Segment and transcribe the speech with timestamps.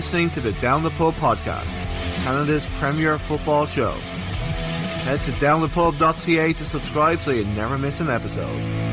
[0.00, 1.68] Listening to the Down the Pub podcast,
[2.24, 3.90] Canada's premier football show.
[5.04, 8.89] Head to downthepub.ca to subscribe so you never miss an episode.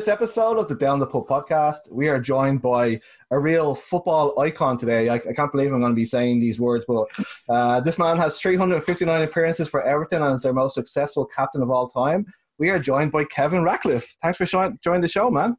[0.00, 1.80] This episode of the Down the Pub podcast.
[1.90, 5.10] We are joined by a real football icon today.
[5.10, 7.06] I, I can't believe I'm going to be saying these words, but
[7.50, 11.70] uh, this man has 359 appearances for Everton and is their most successful captain of
[11.70, 12.24] all time.
[12.58, 14.16] We are joined by Kevin Ratcliffe.
[14.22, 14.46] Thanks for
[14.82, 15.58] joining the show, man.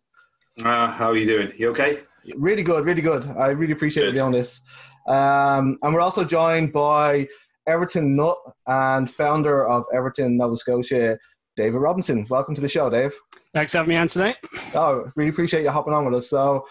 [0.66, 1.52] Uh, how are you doing?
[1.55, 2.00] You okay?
[2.36, 3.28] Really good, really good.
[3.38, 4.64] I really appreciate you doing this.
[5.08, 7.28] Um, and we're also joined by
[7.67, 11.20] Everton Nut and founder of Everton Nova Scotia,
[11.55, 12.26] David Robinson.
[12.28, 13.14] Welcome to the show, Dave.
[13.54, 14.38] Thanks for having me on tonight.
[14.76, 16.30] Oh, really appreciate you hopping on with us.
[16.30, 16.66] So,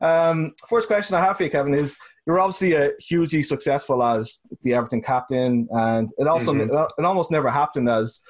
[0.00, 1.96] um, first question I have for you, Kevin, is
[2.26, 6.74] you're obviously a hugely successful as the Everton captain, and it also mm-hmm.
[6.98, 8.20] it almost never happened as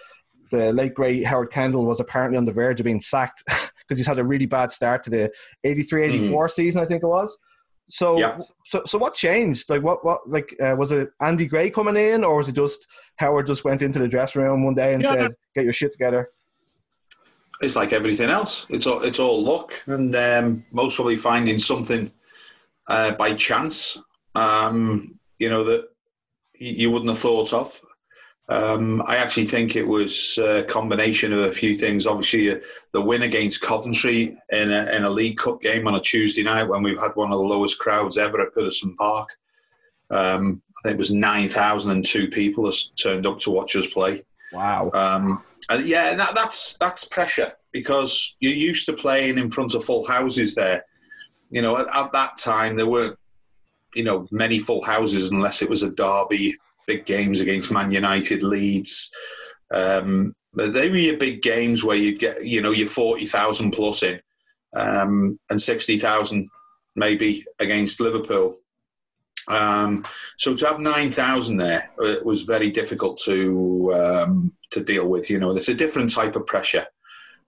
[0.51, 4.07] the late great Howard Kendall was apparently on the verge of being sacked because he's
[4.07, 5.33] had a really bad start to the
[5.65, 6.47] 83-84 mm-hmm.
[6.49, 7.37] season, I think it was.
[7.89, 8.39] So, yeah.
[8.65, 9.69] so, so what changed?
[9.69, 12.87] Like, what, what, like, uh, was it Andy Gray coming in, or was it just
[13.17, 15.13] Howard just went into the dressing room one day and yeah.
[15.13, 16.29] said, "Get your shit together"?
[17.65, 18.67] It's like everything else.
[18.69, 22.11] It's all, it's all luck, and um, most probably finding something
[22.89, 24.01] uh, by chance.
[24.35, 25.89] Um, you know that
[26.55, 27.81] you wouldn't have thought of.
[28.49, 32.07] Um, I actually think it was a combination of a few things.
[32.07, 32.59] Obviously, uh,
[32.93, 36.65] the win against Coventry in a, in a League Cup game on a Tuesday night
[36.65, 39.31] when we've had one of the lowest crowds ever at Goodison Park.
[40.11, 44.25] Um, I think it was 9,002 people that turned up to watch us play.
[44.53, 44.91] Wow.
[44.93, 49.75] Um, and yeah, and that, that's, that's pressure because you're used to playing in front
[49.75, 50.85] of full houses there.
[51.51, 53.19] You know, at, at that time, there weren't,
[53.95, 58.43] you know, many full houses unless it was a derby big games against Man United,
[58.43, 59.11] Leeds.
[59.71, 64.03] Um, but they were your big games where you get, you know, your 40,000 plus
[64.03, 64.21] in
[64.75, 66.49] um, and 60,000
[66.97, 68.57] maybe against Liverpool.
[69.49, 70.05] Um,
[70.39, 75.31] so to have 9,000 there it uh, was very difficult to um, to deal with.
[75.31, 76.87] You know, there's a different type of pressure.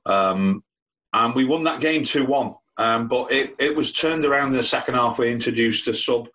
[0.06, 0.64] Um,
[1.12, 2.54] and we won that game 2 1.
[2.78, 5.18] Um, but it, it was turned around in the second half.
[5.18, 6.28] We introduced a sub,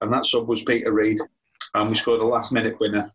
[0.00, 1.18] and that sub was Peter Reid
[1.74, 3.12] and we scored a last minute winner.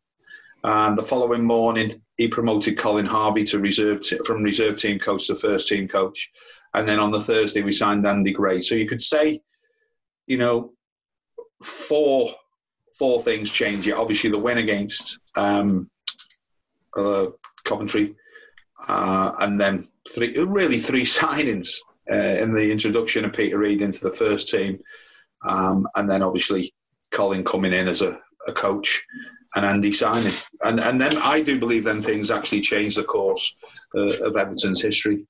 [0.64, 5.28] And the following morning, he promoted Colin Harvey to reserve t- from reserve team coach
[5.28, 6.32] to first team coach.
[6.74, 8.62] And then on the Thursday, we signed Andy Gray.
[8.62, 9.42] So you could say,
[10.26, 10.72] you know,
[11.62, 12.34] four
[12.98, 13.94] four things change it.
[13.94, 15.90] Obviously, the win against um,
[16.98, 17.28] uh,
[17.64, 18.16] Coventry,
[18.88, 21.70] uh, and then three really three signings
[22.12, 24.80] uh, in the introduction of Peter Reid into the first team,
[25.48, 26.74] um, and then obviously
[27.12, 29.06] Colin coming in as a a coach
[29.56, 30.34] and Andy signing.
[30.64, 33.56] And and then I do believe then things actually changed the course
[33.96, 35.26] uh, of Everton's history.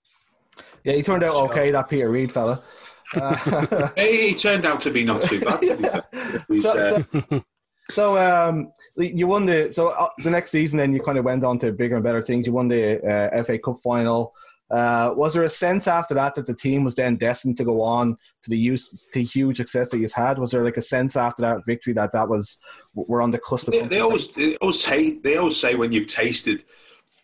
[0.84, 2.60] Yeah, he turned out okay, that Peter Reid fella.
[3.16, 5.62] Uh, he turned out to be not too bad.
[5.62, 7.44] To be so, uh, so,
[7.92, 10.78] so, um, you won the so uh, the next season.
[10.78, 12.48] Then you kind of went on to bigger and better things.
[12.48, 14.34] You won the uh, FA Cup final.
[14.72, 17.82] Uh, was there a sense after that that the team was then destined to go
[17.82, 20.40] on to the use to huge success that he's had?
[20.40, 22.58] Was there like a sense after that victory that that was
[22.96, 23.74] we're on the cusp of?
[23.74, 24.86] They, they always they always,
[25.22, 26.64] they always say when you've tasted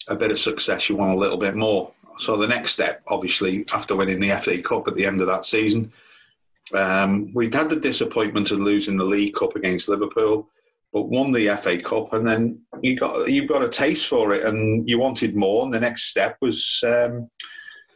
[0.10, 1.92] a bit of success, you want a little bit more.
[2.18, 5.46] So the next step, obviously, after winning the FA Cup at the end of that
[5.46, 5.92] season,
[6.74, 10.50] um, we'd had the disappointment of losing the League Cup against Liverpool
[10.92, 14.44] but won the FA Cup, and then you got you've got a taste for it,
[14.46, 15.64] and you wanted more.
[15.64, 17.30] And the next step was, um,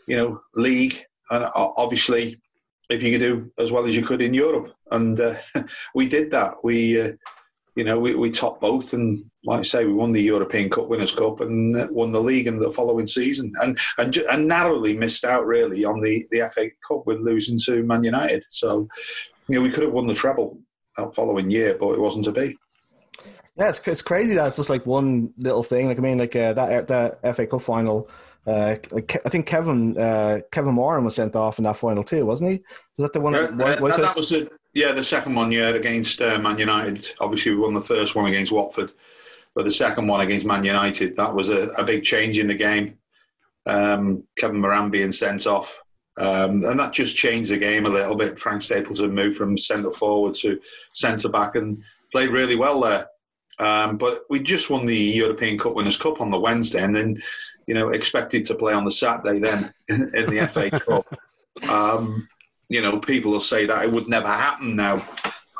[0.08, 2.40] you know, league, and obviously,
[2.90, 5.36] if you could do as well as you could in Europe, and uh,
[5.96, 6.64] we did that.
[6.64, 7.12] We, uh,
[7.76, 10.88] you know, we, we topped both, and like I say, we won the European Cup
[10.88, 15.26] Winners' Cup and won the league in the following season, and and, and narrowly missed
[15.26, 18.44] out really on the the FA Cup with losing to Man United.
[18.50, 18.88] So,
[19.48, 20.60] you know, we could have won the treble
[20.98, 22.56] that following year, but it wasn't to be.
[23.58, 25.88] Yeah, it's, it's crazy that it's just like one little thing.
[25.88, 28.10] Like I mean, like uh, that that FA Cup final,
[28.46, 28.76] Uh,
[29.26, 32.58] I think Kevin uh, Kevin Moran was sent off in that final too, wasn't he?
[32.98, 33.36] Was that the one?
[33.36, 37.12] Uh, that, that, that was the yeah the second one yeah against uh, Man United.
[37.20, 38.92] Obviously, we won the first one against Watford,
[39.56, 42.56] but the second one against Man United that was a, a big change in the
[42.56, 42.98] game.
[43.66, 45.80] Um, Kevin Moran being sent off,
[46.18, 48.40] um, and that just changed the game a little bit.
[48.40, 50.60] Frank Stapleton moved from centre forward to
[50.92, 51.82] centre back and
[52.12, 53.08] played really well there.
[53.60, 57.16] Um, but we just won the European Cup Winners' Cup on the Wednesday, and then,
[57.68, 61.70] you know, expected to play on the Saturday then in, the FA Cup.
[61.70, 62.28] Um,
[62.70, 65.06] you know, people will say that it would never happen now.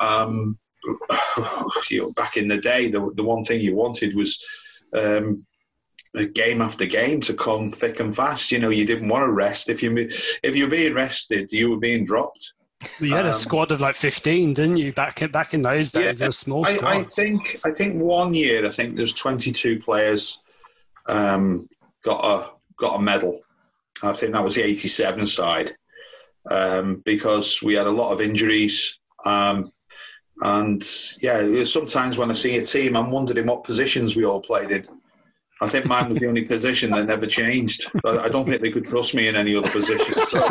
[0.00, 0.58] Um,
[1.90, 4.44] you know, back in the day, the, the one thing you wanted was
[4.96, 5.46] um,
[6.34, 8.52] game after game to come thick and fast.
[8.52, 9.68] You know, you didn't want to rest.
[9.68, 12.52] If you if you're being rested, you were being dropped.
[13.00, 14.92] Well, you had um, a squad of like fifteen, didn't you?
[14.92, 16.84] Back in, back in those days, yeah, were small squads.
[16.84, 20.38] I, I, think I think one year I think there's 22 players
[21.06, 21.68] um,
[22.02, 23.40] got a got a medal.
[24.02, 25.72] I think that was the 87 side
[26.50, 28.98] um, because we had a lot of injuries.
[29.24, 29.72] Um,
[30.40, 30.82] and
[31.22, 34.86] yeah, sometimes when I see a team, I'm wondering what positions we all played in.
[35.62, 37.90] I think mine was the only position that never changed.
[38.04, 40.14] I don't think they could trust me in any other position.
[40.24, 40.44] So,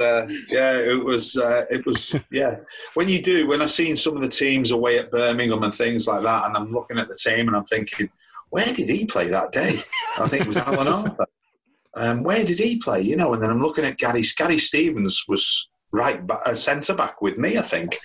[0.00, 1.36] uh, yeah, it was.
[1.36, 2.22] Uh, it was.
[2.30, 2.56] Yeah,
[2.94, 6.06] when you do, when I've seen some of the teams away at Birmingham and things
[6.06, 8.10] like that, and I'm looking at the team and I'm thinking,
[8.50, 9.80] where did he play that day?
[10.18, 11.26] I think it was Alan Harper.
[11.94, 13.02] Um, where did he play?
[13.02, 14.24] You know, and then I'm looking at Gary.
[14.36, 17.58] Gary Stevens was right back, uh, centre back with me.
[17.58, 17.96] I think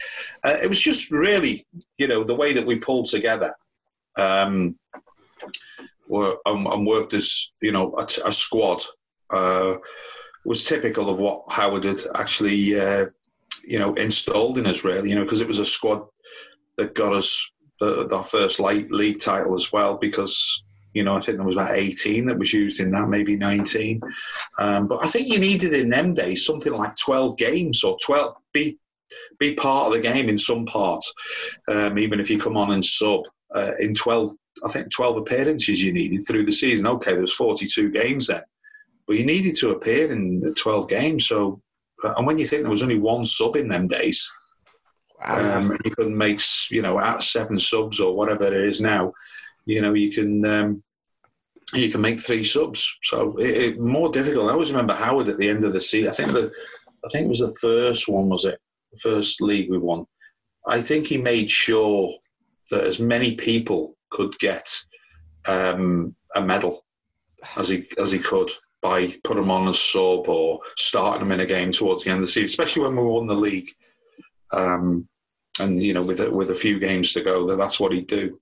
[0.44, 1.66] uh, it was just really,
[1.98, 3.54] you know, the way that we pulled together.
[4.18, 4.78] Um,
[6.08, 8.82] were, and, and worked as you know a, a squad
[9.32, 9.76] uh,
[10.46, 13.08] was typical of what Howard had actually uh,
[13.64, 16.06] you know installed in us really you know because it was a squad
[16.78, 20.64] that got us the, the first league title as well because
[20.98, 24.02] you know I think there was about 18 that was used in that maybe 19
[24.60, 28.36] um, but I think you needed in them days something like 12 games or 12
[28.54, 28.78] be
[29.40, 31.14] be part of the game in some parts
[31.70, 33.22] um, even if you come on and sub
[33.56, 34.32] uh, in 12
[34.64, 36.88] I think 12 appearances you needed through the season.
[36.88, 38.42] Okay, there was 42 games then,
[39.06, 41.28] but you needed to appear in the 12 games.
[41.28, 41.62] So,
[42.04, 44.30] uh, and when you think there was only one sub in them days,
[45.20, 45.60] wow.
[45.60, 49.14] um, you couldn't make you know at seven subs or whatever it is now,
[49.66, 50.84] you know you can um,
[51.74, 52.98] you can make three subs.
[53.04, 54.50] So it, it, more difficult.
[54.50, 56.10] I always remember Howard at the end of the season.
[56.10, 56.52] I think the
[57.06, 58.60] I think it was the first one was it
[58.92, 60.06] the first league we won.
[60.68, 62.14] I think he made sure
[62.72, 64.70] that as many people could get
[65.48, 66.86] um, a medal
[67.56, 71.40] as he as he could by putting them on as sub or starting them in
[71.40, 73.70] a game towards the end of the season, especially when we won the league.
[74.54, 75.08] Um,
[75.60, 78.08] and you know, with a, with a few games to go, that that's what he'd
[78.08, 78.40] do.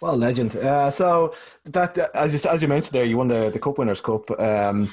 [0.00, 0.56] Well, legend.
[0.56, 1.34] Uh, so
[1.66, 4.30] that as you, as you mentioned there, you won the the Cup Winners' Cup.
[4.40, 4.88] Um,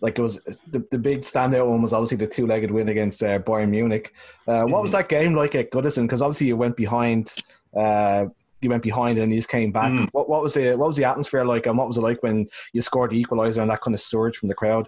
[0.00, 0.36] like it was
[0.70, 4.12] the, the big standout one was obviously the two legged win against uh, Bayern Munich.
[4.46, 6.02] Uh, what was that game like at Goodison?
[6.02, 7.34] Because obviously you went behind
[7.74, 8.26] uh,
[8.62, 9.92] you went behind and you just came back.
[9.92, 10.08] Mm.
[10.12, 12.48] What, what was the what was the atmosphere like, and what was it like when
[12.72, 14.86] you scored the equaliser and that kind of surge from the crowd?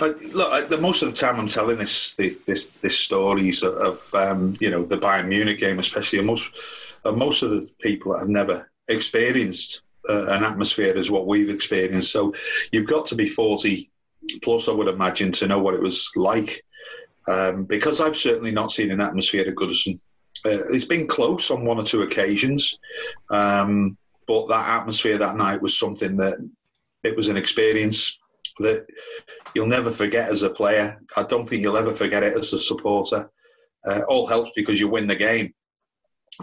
[0.00, 3.62] Uh, look, I, the, most of the time I'm telling this this this, this stories
[3.62, 6.22] of um, you know the Bayern Munich game, especially.
[6.22, 11.50] Most uh, most of the people have never experienced uh, an atmosphere as what we've
[11.50, 12.12] experienced.
[12.12, 12.34] So
[12.72, 13.90] you've got to be 40
[14.42, 16.64] plus, I would imagine, to know what it was like.
[17.28, 20.00] Um, because I've certainly not seen an atmosphere at Goodison
[20.46, 22.78] uh, it's been close on one or two occasions,
[23.30, 26.38] um, but that atmosphere that night was something that
[27.04, 28.18] it was an experience
[28.58, 28.86] that
[29.54, 30.98] you'll never forget as a player.
[31.16, 33.30] I don't think you'll ever forget it as a supporter.
[33.86, 35.52] Uh, all helps because you win the game,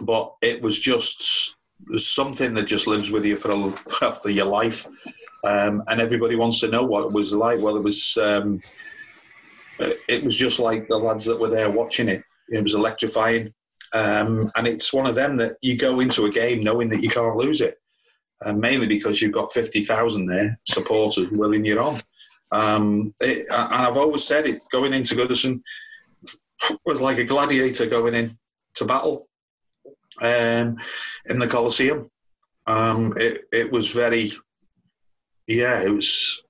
[0.01, 1.56] but it was just
[1.98, 4.88] something that just lives with you for, a, for your life,
[5.46, 7.62] um, and everybody wants to know what it was like.
[7.62, 8.18] Well, it was.
[8.22, 8.62] Um,
[9.80, 12.24] it was just like the lads that were there watching it.
[12.50, 13.54] It was electrifying.
[13.94, 17.10] Um, and it's one of them that you go into a game knowing that you
[17.10, 17.75] can't lose it,
[18.42, 22.00] and mainly because you've got 50,000 there, supporters willing you on.
[22.51, 25.62] Um, it, and I've always said it's going into Goodison
[26.86, 28.38] was like a gladiator going in
[28.75, 29.27] to battle
[30.22, 30.78] um,
[31.28, 32.10] in the Colosseum.
[32.66, 34.32] Um, it, it was very,
[35.48, 36.44] yeah, it was,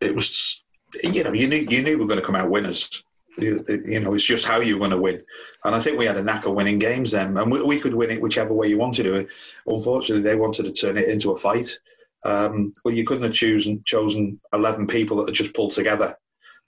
[0.00, 0.64] it was,
[1.04, 3.04] you know, you knew, you knew we were going to come out winners
[3.38, 5.22] you know, it's just how you're going to win.
[5.64, 7.94] And I think we had a knack of winning games then, and we, we could
[7.94, 9.26] win it whichever way you wanted to.
[9.66, 11.78] Unfortunately, they wanted to turn it into a fight.
[12.24, 16.16] Um, well, you couldn't have chosen chosen eleven people that had just pulled together.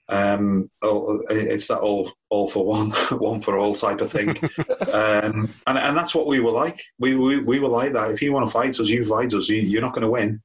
[0.09, 2.89] Um, oh, it's that all all for one,
[3.19, 4.29] one for all type of thing,
[4.93, 6.79] um, and and that's what we were like.
[6.99, 8.11] We, we we were like that.
[8.11, 9.49] If you want to fight us, you fight us.
[9.49, 10.41] You, you're not going to win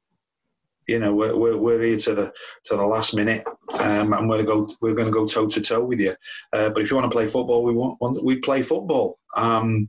[0.90, 2.32] you know, we're, we're, we're here to the
[2.64, 3.44] to the last minute,
[3.78, 6.14] um, and we're going to go we're going to go toe to toe with you.
[6.52, 9.18] Uh, but if you want to play football, we want, we play football.
[9.36, 9.86] Um,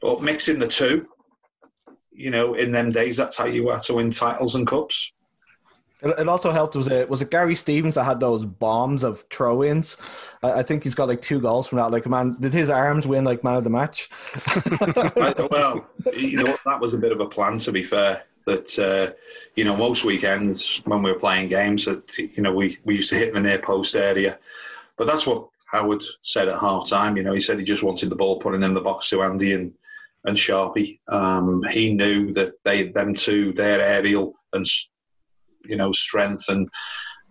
[0.00, 1.06] but mixing the two,
[2.10, 5.12] you know, in them days, that's how you had to win titles and cups.
[6.02, 6.76] It, also helped.
[6.76, 9.98] Was it was it Gary Stevens that had those bombs of throw-ins?
[10.42, 11.90] I, think he's got like two goals from that.
[11.90, 14.08] Like, man, did his arms win like man of the match?
[15.50, 17.58] well, you know, that was a bit of a plan.
[17.58, 19.14] To be fair, that uh,
[19.56, 23.10] you know, most weekends when we were playing games, that you know, we we used
[23.10, 24.38] to hit in the near post area,
[24.96, 27.16] but that's what Howard said at half time.
[27.16, 29.52] You know, he said he just wanted the ball putting in the box to Andy
[29.52, 29.74] and
[30.24, 30.98] and Sharpie.
[31.08, 34.66] Um, he knew that they them two, their aerial and
[35.64, 36.68] you know strength and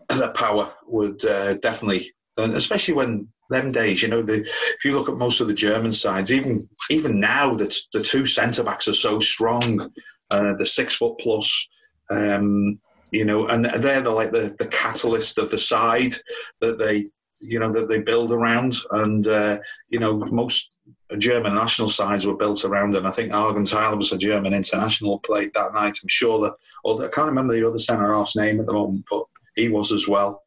[0.10, 4.96] that power would uh, definitely, and especially when them days, you know, the, if you
[4.96, 8.88] look at most of the German sides, even even now, that the two centre backs
[8.88, 9.92] are so strong,
[10.32, 11.68] uh, the six foot plus.
[12.10, 12.80] Um,
[13.12, 16.14] you know, and they're the like the, the catalyst of the side
[16.62, 17.06] that they
[17.42, 19.60] you know that they build around, and uh,
[19.90, 20.78] you know most
[21.18, 25.52] German national sides were built around, and I think Augenthaler was a German international played
[25.54, 25.98] that night.
[26.02, 29.06] I'm sure that, or I can't remember the other centre half's name at the moment,
[29.10, 29.24] but
[29.56, 30.44] he was as well.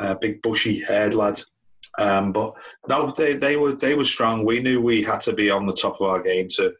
[0.00, 1.40] Uh, big bushy haired lad.
[1.98, 2.54] Um, but
[2.88, 4.44] no, they, they were they were strong.
[4.44, 6.72] We knew we had to be on the top of our game to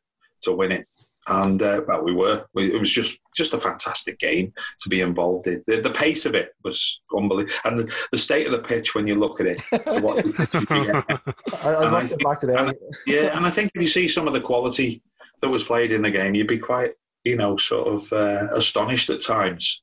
[0.43, 0.87] to win it
[1.29, 2.45] and uh, well, we were.
[2.57, 5.63] It was just just a fantastic game to be involved in.
[5.67, 9.07] The, the pace of it was unbelievable, and the, the, state of the pitch when
[9.07, 9.63] you look at it.
[10.03, 10.25] what
[10.71, 12.55] I, I, I think, back today.
[12.57, 12.75] And,
[13.07, 15.03] yeah, and I think if you see some of the quality
[15.41, 16.93] that was played in the game, you'd be quite,
[17.25, 19.83] you know, sort of uh, astonished at times.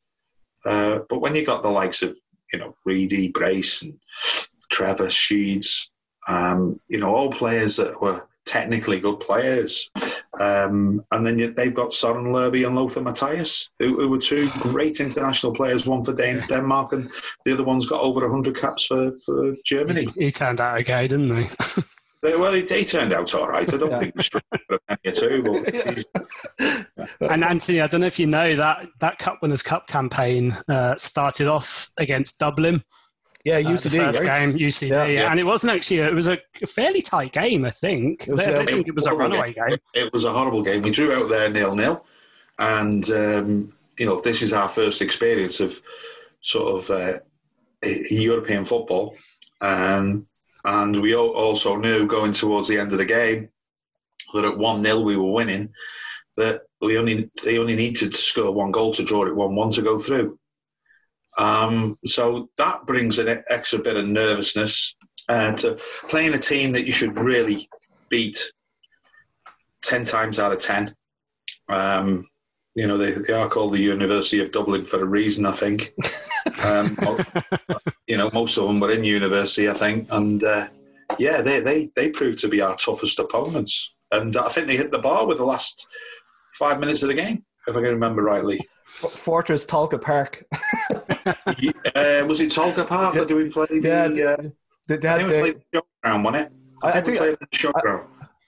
[0.66, 2.18] Uh, but when you got the likes of,
[2.54, 3.98] you know, Reedy, Brace, and
[4.70, 5.90] Trevor Sheeds,
[6.28, 9.90] um, you know, all players that were technically good players.
[10.40, 15.02] Um, and then they've got Soren Lerby and Lothar Matthäus, who, who, were two great
[15.02, 17.12] international players, one for Dan- Denmark and
[17.44, 20.08] the other one's got over 100 caps for, for Germany.
[20.16, 21.50] He, he turned out okay, didn't he?
[22.24, 23.72] well, he, he, turned out all right.
[23.74, 23.98] I don't yeah.
[23.98, 25.44] think the for two.
[26.58, 30.56] But, and Anthony, I don't know if you know that that Cup Winners' Cup campaign
[30.70, 32.84] uh, started off against Dublin.
[33.44, 33.70] Yeah, UCD.
[33.74, 34.40] Uh, the first right?
[34.40, 35.32] game, UCD, yeah, yeah.
[35.32, 36.00] and it wasn't actually.
[36.00, 38.26] A, it was a fairly tight game, I think.
[38.28, 39.70] Was, I don't think it was a runaway game.
[39.70, 39.78] game.
[39.94, 40.82] It was a horrible game.
[40.82, 42.06] We drew out there nil nil,
[42.60, 45.82] and um, you know this is our first experience of
[46.42, 47.20] sort of uh,
[48.10, 49.16] European football,
[49.62, 50.28] um,
[50.66, 53.50] and we also knew going towards the end of the game
[54.34, 55.70] that at one 0 we were winning.
[56.38, 59.72] That we only they only needed to score one goal to draw it one one
[59.72, 60.40] to go through.
[61.38, 64.96] Um, so that brings an extra bit of nervousness
[65.30, 67.70] uh, to playing a team that you should really
[68.10, 68.38] beat
[69.84, 70.96] 10 times out of 10.
[71.70, 72.28] Um,
[72.76, 75.94] you know, they, they are called the University of Dublin for a reason, I think.
[76.66, 76.98] Um,
[78.08, 80.08] you know, most of them were in university, I think.
[80.12, 80.68] And uh,
[81.20, 83.94] yeah, they, they, they proved to be our toughest opponents.
[84.12, 85.88] And I think they hit the bar with the last
[86.56, 88.60] five minutes of the game, if I can remember rightly.
[88.88, 90.44] Fortress Tolka Park.
[91.26, 93.24] uh, was it Tolka Park yeah.
[93.24, 93.68] that we play?
[93.72, 94.50] Yeah, the, uh,
[94.88, 96.52] they, they had, I think we played the showground, wasn't it?
[96.84, 98.08] I, I think, I think we played the showground.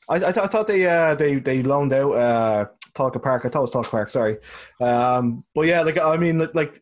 [0.10, 3.46] I, I, th- I, thought they uh, they they loaned out uh, Tolka Park.
[3.46, 4.10] I thought it was Tolka Park.
[4.10, 4.38] Sorry,
[4.82, 6.82] um, but yeah, like I mean, like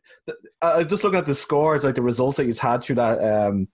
[0.61, 3.67] uh, just looking at the scores, like the results that he's had through that um,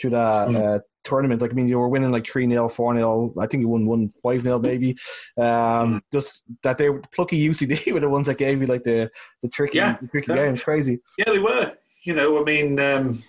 [0.00, 0.56] through that mm.
[0.56, 1.40] uh, tournament.
[1.40, 3.86] Like I mean, you were winning like three 0 four 0 I think you won
[3.86, 4.90] one five 0 maybe.
[5.38, 6.00] Um, mm.
[6.12, 9.10] Just that they were plucky UCD were the ones that gave you like the
[9.42, 10.46] the tricky yeah, the tricky yeah.
[10.46, 10.64] games.
[10.64, 11.00] Crazy.
[11.18, 11.72] Yeah, they were.
[12.04, 13.22] You know, I mean, um,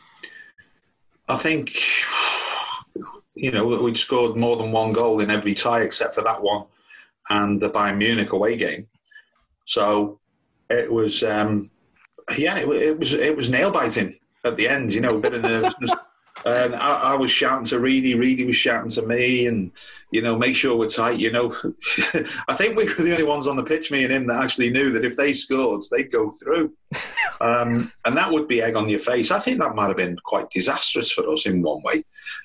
[1.30, 1.72] I think
[3.36, 6.66] you know we'd scored more than one goal in every tie except for that one
[7.30, 8.88] and the Bayern Munich away game.
[9.66, 10.20] So
[10.70, 11.24] it was.
[11.24, 11.72] Um,
[12.38, 14.94] yeah, it, it was it was nail biting at the end.
[14.94, 15.94] You know, a bit of nervousness.
[16.46, 19.72] And I, I, was shouting to Reedy, Reedy was shouting to me, and
[20.12, 21.20] you know, make sure we're tight.
[21.20, 21.56] You know,
[22.48, 24.70] I think we were the only ones on the pitch, me and him, that actually
[24.70, 26.72] knew that if they scored, they'd go through,
[27.42, 29.32] um, and that would be egg on your face.
[29.32, 32.04] I think that might have been quite disastrous for us in one way,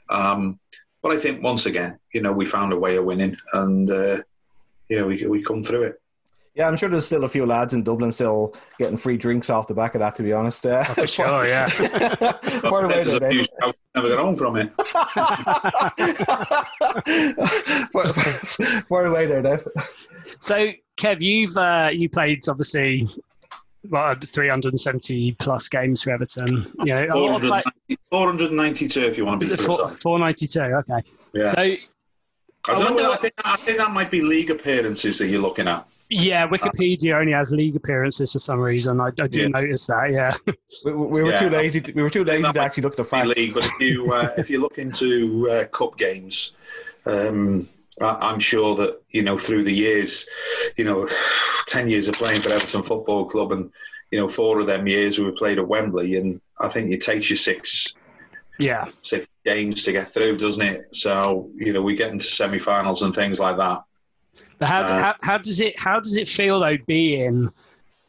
[0.08, 0.58] um,
[1.02, 4.22] but I think once again, you know, we found a way of winning, and uh,
[4.88, 6.00] yeah, we we come through it.
[6.54, 9.68] Yeah, I'm sure there's still a few lads in Dublin still getting free drinks off
[9.68, 10.16] the back of that.
[10.16, 11.68] To be honest, uh, oh, for sure, yeah.
[11.68, 13.46] Far away there, Dave.
[13.94, 14.72] Never got home from it.
[18.88, 19.66] far, away there, Dave.
[20.40, 23.06] So, Kev, you've uh, you played obviously
[23.88, 26.70] what 370 plus games for Everton.
[26.80, 29.96] You know, 490, 492 if you want to be precise.
[29.98, 30.60] 492.
[30.60, 31.08] Okay.
[31.32, 31.48] Yeah.
[31.48, 31.78] So I
[32.66, 33.12] don't I know.
[33.12, 35.86] I think, I think that might be league appearances that you're looking at.
[36.10, 39.00] Yeah, Wikipedia only has league appearances for some reason.
[39.00, 39.48] I, I do Yeah.
[39.48, 40.10] notice that.
[40.12, 40.34] Yeah,
[40.84, 41.38] We, we were Yeah.
[41.38, 41.80] too lazy.
[41.80, 43.38] To, we were too lazy That to actually look at the Premier facts.
[43.38, 43.54] league.
[43.54, 46.52] But if you uh, if you look into uh, cup games,
[47.06, 47.68] um,
[48.00, 50.26] I, I'm sure that you know through the years,
[50.76, 51.08] you know,
[51.66, 53.70] ten years of playing for Everton Football Club, and
[54.10, 57.30] you know four of them years we played at Wembley, and I think it takes
[57.30, 57.94] you six
[58.58, 60.94] yeah, six games to get through, doesn't it?
[60.94, 63.82] So you know we get into semi-finals and things like that.
[64.60, 67.50] But how, Uh, how how does it how does it feel though being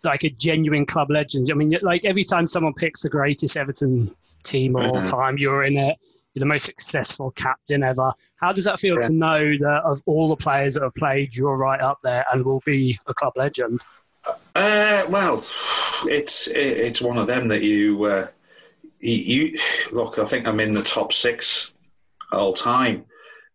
[0.03, 1.49] like a genuine club legend?
[1.49, 5.09] I mean, like every time someone picks the greatest Everton team of all Mhm.
[5.09, 5.97] time, you're in it.
[6.33, 8.13] You're the most successful captain ever.
[8.35, 9.07] How does that feel Yeah.
[9.07, 12.43] to know that of all the players that have played, you're right up there and
[12.43, 13.81] will be a club legend?
[14.55, 15.43] Uh, well,
[16.05, 18.27] it's it's one of them that you, uh,
[18.99, 19.59] you you
[19.91, 20.19] look.
[20.19, 21.73] I think I'm in the top six
[22.31, 23.05] all time,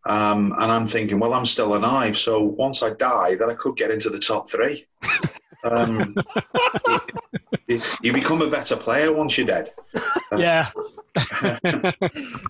[0.06, 2.16] um, and I'm thinking, well, I'm still alive.
[2.16, 4.86] So once I die, then I could get into the top three.
[5.64, 6.14] Um,
[7.66, 9.68] you, you become a better player once you're dead.
[10.36, 10.62] Yeah,
[11.18, 11.58] So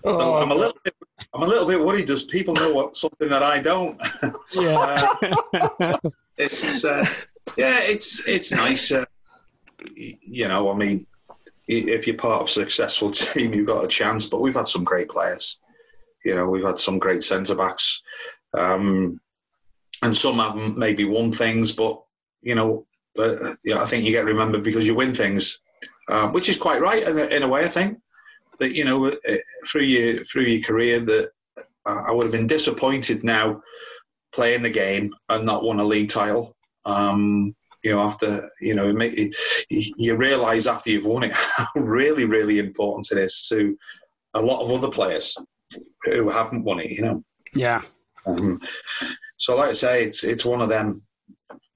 [0.03, 0.93] Oh, I'm a little bit.
[1.33, 2.05] I'm a little bit worried.
[2.05, 4.01] Does people know what something that I don't?
[4.53, 5.13] yeah,
[6.37, 7.05] it's uh,
[7.57, 8.91] yeah, it's it's nice.
[8.91, 9.05] Uh,
[9.95, 11.05] you know, I mean,
[11.67, 14.25] if you're part of a successful team, you've got a chance.
[14.25, 15.59] But we've had some great players.
[16.27, 18.01] You know, we've had some great centre backs,
[18.53, 19.21] um,
[20.03, 22.03] and some haven't maybe won things, but
[22.41, 22.85] you know,
[23.17, 25.61] uh, yeah, I think you get remembered because you win things,
[26.09, 27.63] um, which is quite right in a, in a way.
[27.63, 27.99] I think
[28.59, 31.29] that you know, uh, through your through your career, that
[31.85, 33.61] uh, I would have been disappointed now
[34.33, 36.57] playing the game and not won a league title.
[36.83, 39.33] Um, you know, after you know, it
[39.69, 43.77] you realise after you've won it how really, really important it is to
[44.33, 45.37] a lot of other players
[46.03, 46.91] who haven't won it.
[46.91, 47.81] You know, yeah,
[48.25, 48.59] um,
[49.37, 51.03] so like I say, it's it's one of them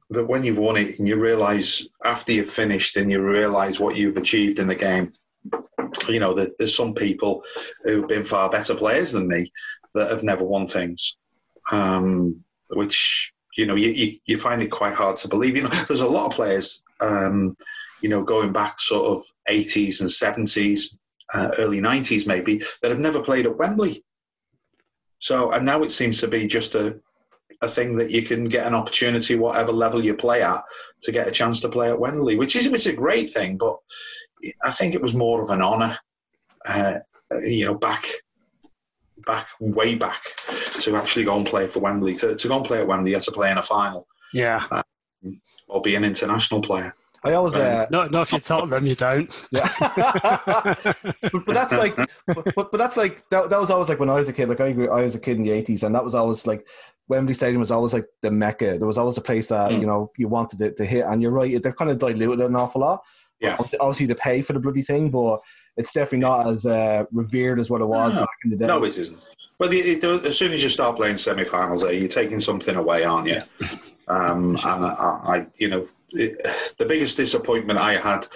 [0.09, 3.95] that when you've won it and you realise after you've finished and you realise what
[3.95, 5.11] you've achieved in the game.
[6.07, 7.43] You know, that there's some people
[7.83, 9.51] who've been far better players than me
[9.93, 11.17] that have never won things.
[11.71, 15.55] Um, which you know you, you, you find it quite hard to believe.
[15.55, 17.55] You know, there's a lot of players, um,
[18.01, 20.95] you know, going back sort of 80s and 70s,
[21.33, 24.03] uh, early 90s maybe, that have never played at Wembley.
[25.19, 26.99] So, and now it seems to be just a
[27.63, 30.63] a thing that you can get an opportunity, whatever level you play at,
[31.01, 33.57] to get a chance to play at Wembley, which is which is a great thing.
[33.57, 33.77] But
[34.63, 35.99] I think it was more of an honour,
[36.65, 36.99] uh,
[37.43, 38.07] you know, back
[39.27, 40.23] back way back
[40.79, 42.15] to actually go and play for Wembley.
[42.15, 44.65] To, to go and play at Wembley, you had to play in a final yeah.
[45.67, 46.95] or be an international player.
[47.23, 49.47] I always, uh, Not, not if you're them, you don't.
[49.51, 49.69] yeah.
[49.79, 54.15] but, but that's like, but, but that's like that, that was always like when I
[54.15, 54.49] was a kid.
[54.49, 56.65] Like I, grew, I was a kid in the eighties, and that was always like
[57.07, 58.77] Wembley Stadium was always like the mecca.
[58.77, 59.81] There was always a place that Mm.
[59.81, 61.05] you know you wanted to, to hit.
[61.05, 63.01] And you're right, they've kind of diluted it an awful lot.
[63.39, 63.57] Yeah.
[63.79, 65.39] obviously to pay for the bloody thing, but
[65.75, 68.19] it's definitely not as uh, revered as what it was No.
[68.19, 68.65] back in the day.
[68.67, 69.35] No, it isn't.
[69.57, 73.03] Well, it, it, as soon as you start playing semi-finals, there, you're taking something away,
[73.03, 73.39] aren't you?
[74.07, 78.27] Um, and I, I, you know, the biggest disappointment I had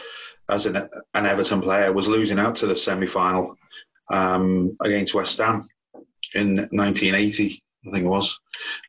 [0.49, 0.75] as an,
[1.13, 3.55] an Everton player was losing out to the semi-final
[4.11, 5.67] um, against West Ham
[6.33, 8.39] in 1980, I think it was,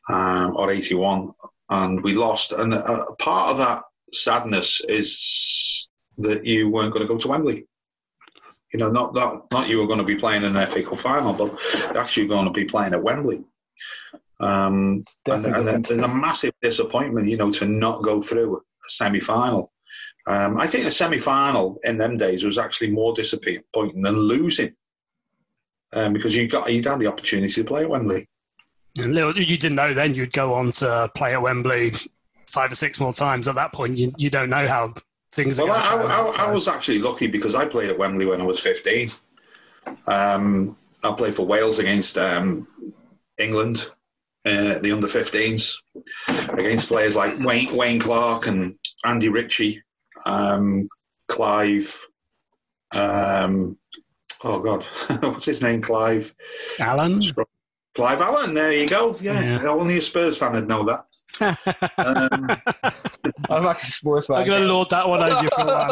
[0.09, 1.31] um, or 81,
[1.69, 2.51] and we lost.
[2.51, 7.67] And uh, part of that sadness is that you weren't going to go to Wembley
[8.73, 10.97] you know, not not not you were going to be playing in an FA Cup
[10.97, 11.57] final, but
[11.95, 13.43] actually going to be playing at Wembley.
[14.39, 15.87] Um, and, and different.
[15.87, 19.71] there's a massive disappointment, you know, to not go through a semi final.
[20.27, 24.73] Um, I think the semi final in them days was actually more disappointing than losing.
[25.93, 28.27] Um, because you got you had the opportunity to play at Wembley.
[28.95, 31.93] You didn't know then you'd go on to play at Wembley
[32.47, 33.47] five or six more times.
[33.47, 34.93] At that point, you, you don't know how
[35.31, 36.49] things are Well, going to I, I, I.
[36.49, 39.11] I was actually lucky because I played at Wembley when I was 15.
[40.07, 42.67] Um, I played for Wales against um,
[43.37, 43.89] England,
[44.47, 45.75] uh, the under 15s,
[46.57, 49.83] against players like Wayne, Wayne Clarke and Andy Ritchie,
[50.25, 50.87] um,
[51.27, 51.99] Clive.
[52.93, 53.77] Um,
[54.43, 54.83] oh, God,
[55.21, 55.81] what's his name?
[55.81, 56.33] Clive.
[56.79, 57.21] Alan?
[57.95, 59.17] Clive Allen, there you go.
[59.19, 59.67] Yeah, Yeah.
[59.69, 61.05] only a Spurs fan would know that.
[61.39, 62.49] Um,
[63.49, 65.91] I'm actually a sports I'm going to load that one over you for a while,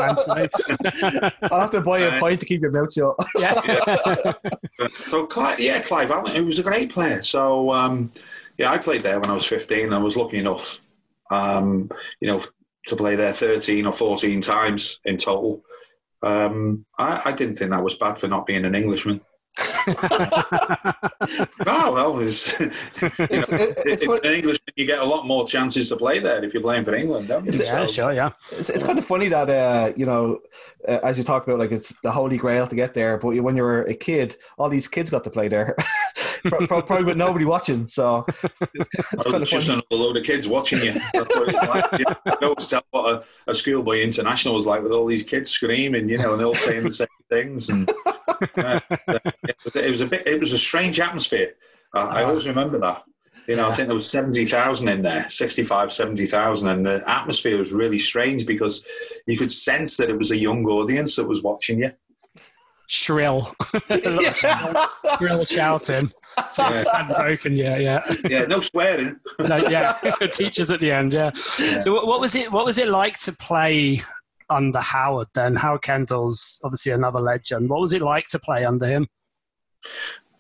[1.52, 3.16] I'll have to buy a Uh, pint to keep your mouth shut.
[3.38, 4.34] yeah.
[4.90, 7.22] So Clive, yeah, Clive Allen, who was a great player.
[7.22, 8.12] So um,
[8.58, 9.92] yeah, I played there when I was 15.
[9.94, 10.80] I was lucky enough,
[11.32, 11.90] um,
[12.20, 12.44] you know,
[12.88, 15.64] to play there 13 or 14 times in total.
[16.22, 19.22] Um, I, I didn't think that was bad for not being an Englishman.
[19.88, 19.94] oh
[21.66, 26.20] well, it's, you know, it's, in English you get a lot more chances to play
[26.20, 27.52] there if you're playing for England, don't you?
[27.64, 28.32] Yeah, so, sure, yeah.
[28.52, 30.40] It's, it's kind of funny that uh, you know,
[30.88, 33.18] uh, as you talk about, like it's the holy grail to get there.
[33.18, 35.76] But when you were a kid, all these kids got to play there.
[36.50, 37.88] probably with nobody watching.
[37.88, 39.82] So it's, it's kind of just funny.
[39.92, 40.94] a load of kids watching you.
[41.14, 42.00] That's what it's like.
[42.00, 42.06] You
[42.42, 46.18] know, tell what a, a schoolboy international was like with all these kids screaming, you
[46.18, 47.70] know, and they're all saying the same things.
[47.70, 47.90] And
[48.58, 50.28] uh, it was a bit.
[50.28, 51.54] It was a strange atmosphere.
[51.94, 53.04] Uh, I always remember that.
[53.48, 53.68] You know, yeah.
[53.70, 56.68] I think there was 70,000 in there, 65, 70,000.
[56.68, 58.84] And the atmosphere was really strange because
[59.28, 61.92] you could sense that it was a young audience that was watching you.
[62.88, 63.54] Shrill.
[65.18, 66.08] shrill shouting.
[66.52, 67.14] Fast yeah.
[67.16, 68.14] broken, yeah, yeah.
[68.30, 69.20] Yeah, no swearing.
[69.40, 69.94] no, yeah,
[70.34, 71.32] teachers at the end, yeah.
[71.60, 71.80] yeah.
[71.80, 74.02] So what was it what was it like to play
[74.50, 75.56] under Howard then?
[75.56, 77.70] Howard Kendall's obviously another legend.
[77.70, 79.08] What was it like to play under him?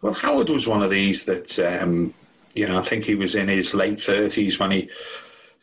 [0.01, 2.13] Well, Howard was one of these that um,
[2.55, 4.89] you know, I think he was in his late thirties when he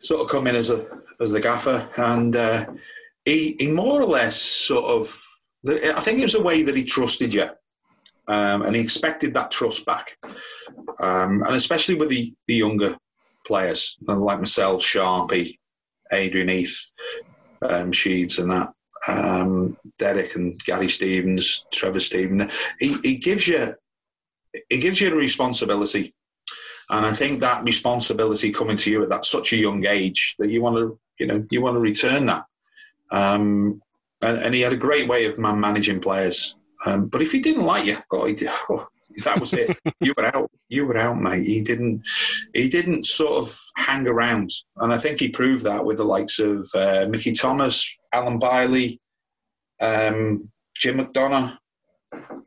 [0.01, 0.85] sort of come in as a
[1.19, 2.65] as the gaffer, and uh,
[3.25, 5.29] he he more or less sort of.
[5.67, 7.47] I think it was a way that he trusted you,
[8.27, 10.17] um, and he expected that trust back,
[10.99, 12.97] um, and especially with the the younger
[13.45, 15.57] players like myself, Sharpie,
[16.11, 16.91] Adrian Heath,
[17.63, 18.73] um, Sheeds, and that.
[19.05, 22.49] Um, Derek and Gary Stevens, Trevor Steven.
[22.79, 23.75] He, he gives you
[24.69, 26.15] he gives you a responsibility
[26.89, 30.49] and I think that responsibility coming to you at that such a young age that
[30.49, 32.45] you want to, you know, you want to return that.
[33.11, 33.81] Um,
[34.23, 36.55] and, and, he had a great way of man managing players.
[36.85, 38.35] Um, but if he didn't like you, oh, he
[38.69, 38.87] oh,
[39.23, 39.77] that was it.
[40.01, 40.51] you were out.
[40.69, 41.45] You were out, mate.
[41.45, 42.05] He didn't.
[42.53, 46.39] He didn't sort of hang around, and I think he proved that with the likes
[46.39, 48.99] of uh, Mickey Thomas, Alan Bailey,
[49.79, 51.57] um, Jim McDonagh.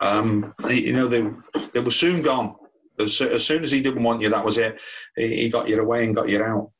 [0.00, 1.28] Um, you know, they
[1.72, 2.56] they were soon gone
[2.98, 4.80] as, as soon as he didn't want you, that was it.
[5.16, 6.70] He, he got you away and got you out.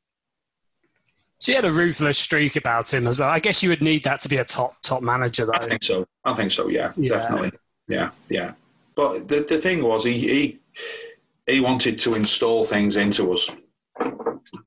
[1.38, 3.28] So he had a ruthless streak about him as well.
[3.28, 5.52] I guess you would need that to be a top top manager, though.
[5.52, 6.06] I think so.
[6.24, 6.68] I think so.
[6.68, 7.10] Yeah, yeah.
[7.10, 7.52] definitely.
[7.88, 8.52] Yeah, yeah.
[8.94, 10.58] But the the thing was, he he
[11.46, 13.50] he wanted to install things into us,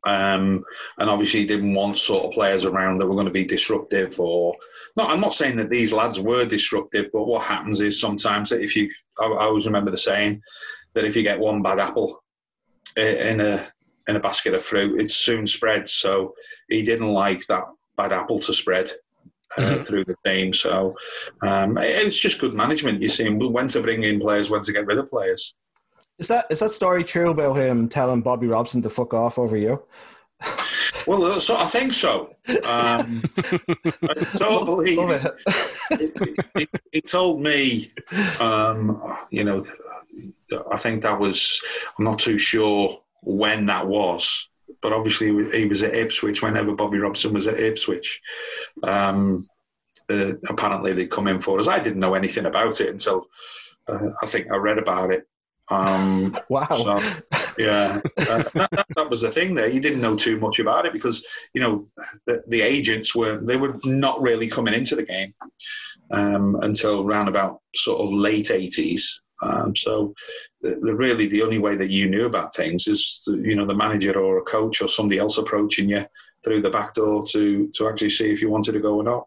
[0.05, 0.63] um,
[0.99, 4.19] and obviously he didn't want sort of players around that were going to be disruptive.
[4.19, 4.55] Or
[4.95, 8.61] no, I'm not saying that these lads were disruptive, but what happens is sometimes that
[8.61, 10.41] if you, I, I always remember the saying,
[10.93, 12.23] that if you get one bad apple
[12.95, 13.67] in a
[14.09, 15.93] in a basket of fruit, it soon spreads.
[15.93, 16.33] So
[16.67, 17.63] he didn't like that
[17.95, 18.91] bad apple to spread.
[19.57, 19.81] Uh, mm-hmm.
[19.81, 20.93] Through the team, so
[21.41, 23.01] um, it's just good management.
[23.01, 25.55] You see when to bring in players, when to get rid of players.
[26.19, 29.57] Is that is that story true about him telling Bobby Robson to fuck off over
[29.57, 29.81] you?
[31.07, 32.35] Well, uh, so I think so.
[32.65, 33.23] Um,
[34.31, 34.95] so he,
[35.97, 36.11] he,
[36.57, 37.91] he, he, told me,
[38.39, 39.63] um, you know,
[40.71, 41.61] I think that was,
[41.97, 44.49] I'm not too sure when that was,
[44.81, 48.21] but obviously he was at Ipswich whenever Bobby Robson was at Ipswich.
[48.83, 49.47] Um,
[50.09, 51.67] uh, apparently they'd come in for us.
[51.67, 53.27] I didn't know anything about it until
[53.87, 55.27] uh, I think I read about it.
[55.69, 56.67] Um, wow.
[56.69, 56.99] So,
[57.57, 59.67] yeah, uh, that, that, was the thing there.
[59.67, 61.85] You didn't know too much about it because, you know,
[62.25, 65.33] the, the agents were, they were not really coming into the game
[66.11, 69.21] um, until around about sort of late 80s.
[69.41, 70.13] Um, so,
[70.61, 74.37] really, the only way that you knew about things is, you know, the manager or
[74.37, 76.05] a coach or somebody else approaching you
[76.43, 79.25] through the back door to to actually see if you wanted to go or not.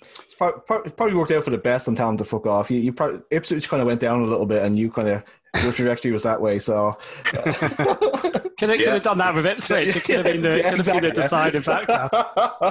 [0.00, 2.70] It's probably, probably worked out for the best on telling to fuck off.
[2.70, 5.22] You, you probably, Ipswich kind of went down a little bit, and you kind of
[5.62, 6.58] your trajectory was that way.
[6.58, 9.96] So, could, have, could have done that with Ipswich.
[9.96, 12.08] It could have been the, yeah, could have been a deciding factor.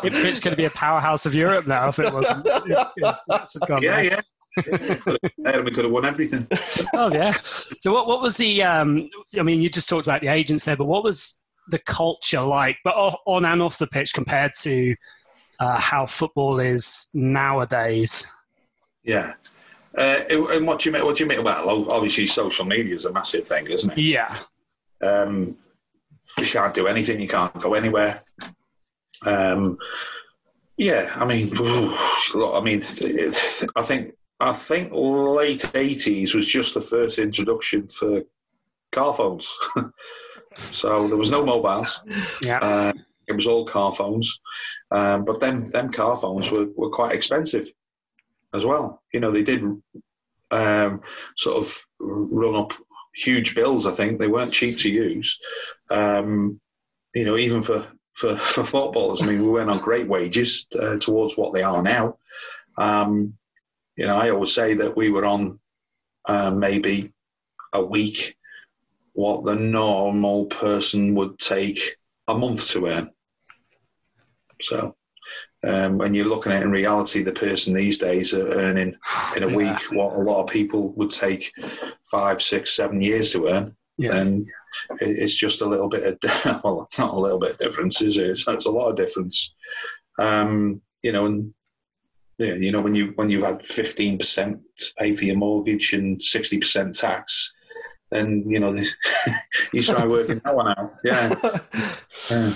[0.03, 2.45] Ipswich could be a powerhouse of Europe now if it wasn't.
[2.65, 4.21] yeah, yeah
[4.57, 6.47] and we could have won everything.
[6.95, 7.33] oh yeah.
[7.43, 8.63] So what what was the?
[8.63, 12.41] Um, I mean, you just talked about the agents there, but what was the culture
[12.41, 14.95] like, but on and off the pitch compared to
[15.59, 18.31] uh, how football is nowadays?
[19.03, 19.33] Yeah.
[19.97, 21.05] Uh, and what do you mean?
[21.05, 21.43] What do you mean?
[21.43, 23.97] Well, obviously, social media is a massive thing, isn't it?
[23.97, 24.37] Yeah.
[25.01, 25.57] Um,
[26.37, 27.19] you can't do anything.
[27.19, 28.23] You can't go anywhere.
[29.25, 29.77] Um,
[30.77, 32.81] yeah, I mean, I mean,
[33.75, 38.23] I think I think late eighties was just the first introduction for
[38.91, 39.55] car phones.
[40.55, 42.01] so there was no mobiles.
[42.43, 42.59] Yeah.
[42.59, 42.93] Uh,
[43.27, 44.41] it was all car phones.
[44.91, 47.71] Um, but then them car phones were, were quite expensive
[48.53, 49.01] as well.
[49.13, 49.63] You know, they did
[50.51, 51.01] um,
[51.37, 52.73] sort of run up
[53.15, 54.19] huge bills, I think.
[54.19, 55.39] They weren't cheap to use.
[55.89, 56.59] Um,
[57.13, 60.97] you know, even for, for, for footballers, I mean, we went on great wages uh,
[60.97, 62.17] towards what they are now.
[62.77, 63.33] Um,
[63.95, 65.59] you know, I always say that we were on
[66.25, 67.13] uh, maybe
[67.73, 68.37] a week
[69.13, 73.11] what the normal person would take a month to earn.
[74.61, 74.95] So
[75.67, 78.95] um, when you're looking at in reality, the person these days are earning
[79.35, 79.55] in a yeah.
[79.55, 81.51] week what a lot of people would take
[82.09, 83.75] five, six, seven years to earn.
[83.97, 84.15] Yeah.
[84.15, 84.47] And
[84.99, 88.29] it's just a little bit of, well, not a little bit of difference, is it?
[88.29, 89.53] It's, it's a lot of difference.
[90.17, 91.53] Um, you know, and
[92.41, 94.59] yeah, you know, when you when you had fifteen percent
[94.97, 97.53] pay for your mortgage and sixty percent tax,
[98.09, 98.95] then you know this,
[99.73, 100.93] you try working that one out.
[101.03, 101.35] Yeah,
[102.31, 102.51] yeah,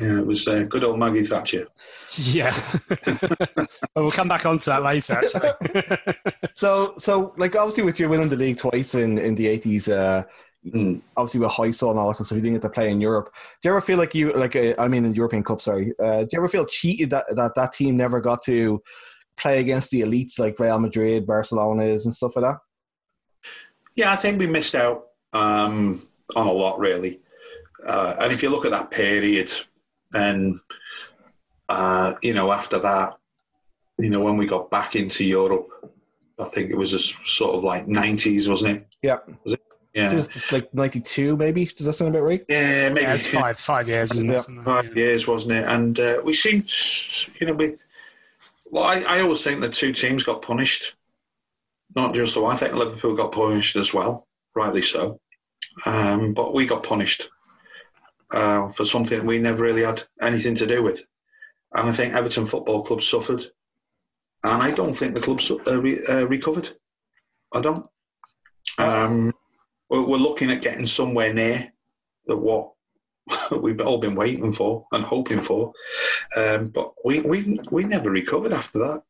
[0.00, 0.18] yeah.
[0.18, 1.66] It was uh, good old Maggie Thatcher.
[2.14, 2.52] Yeah,
[3.96, 5.14] we'll come back on to that later.
[5.14, 5.96] Actually,
[6.54, 9.88] so so like obviously with you winning the league twice in in the eighties.
[9.88, 10.24] Uh,
[10.66, 11.00] mm.
[11.16, 13.32] obviously with Heysel and all that stuff, you didn't get to play in Europe.
[13.60, 16.20] Do you ever feel like you, like, uh, I mean, in European Cup, sorry, uh,
[16.22, 18.82] do you ever feel cheated that, that that team never got to
[19.36, 22.58] play against the elites like Real Madrid, Barcelona is, and stuff like that?
[23.94, 27.20] Yeah, I think we missed out um, on a lot, really.
[27.86, 29.52] Uh, and if you look at that period,
[30.12, 30.60] then,
[31.68, 33.18] uh, you know, after that,
[33.98, 35.68] you know, when we got back into Europe,
[36.38, 38.96] I think it was just sort of like 90s, wasn't it?
[39.02, 39.18] Yeah.
[39.44, 39.61] Was it?
[39.94, 40.12] Yeah.
[40.14, 41.66] It like 92, maybe?
[41.66, 42.44] Does that sound about right?
[42.48, 43.02] Yeah, maybe.
[43.02, 44.64] Yeah, it's five, five years, isn't it?
[44.64, 45.64] Five years, wasn't it?
[45.68, 46.66] And uh, we seemed,
[47.38, 47.74] you know, we,
[48.70, 50.94] well, I, I always think the two teams got punished
[51.94, 55.20] not just so I think Liverpool got punished as well, rightly so.
[55.86, 57.28] Um, but we got punished
[58.32, 61.04] uh, for something we never really had anything to do with.
[61.74, 63.44] And I think Everton Football Club suffered.
[64.44, 66.70] And I don't think the club uh, re- uh, recovered.
[67.54, 67.86] I don't.
[68.78, 69.32] Um,
[69.92, 71.70] we're, we're looking at getting somewhere near
[72.26, 72.72] the what
[73.60, 75.72] we've all been waiting for and hoping for.
[76.34, 79.02] Um, but we we we never recovered after that.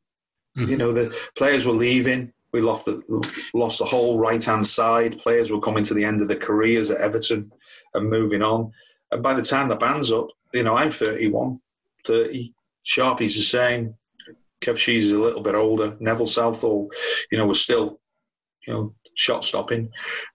[0.58, 0.68] Mm-hmm.
[0.68, 2.32] You know, the players were leaving.
[2.52, 3.00] We lost the,
[3.54, 5.18] lost the whole right hand side.
[5.18, 7.50] Players were coming to the end of their careers at Everton
[7.94, 8.72] and moving on.
[9.10, 11.60] And by the time the band's up, you know, I'm 31,
[12.04, 12.52] 30.
[12.82, 13.94] Sharpie's the same.
[14.60, 15.96] Kev Shees is a little bit older.
[15.98, 16.90] Neville Southall,
[17.30, 17.98] you know, was still,
[18.66, 19.90] you know, shot stopping,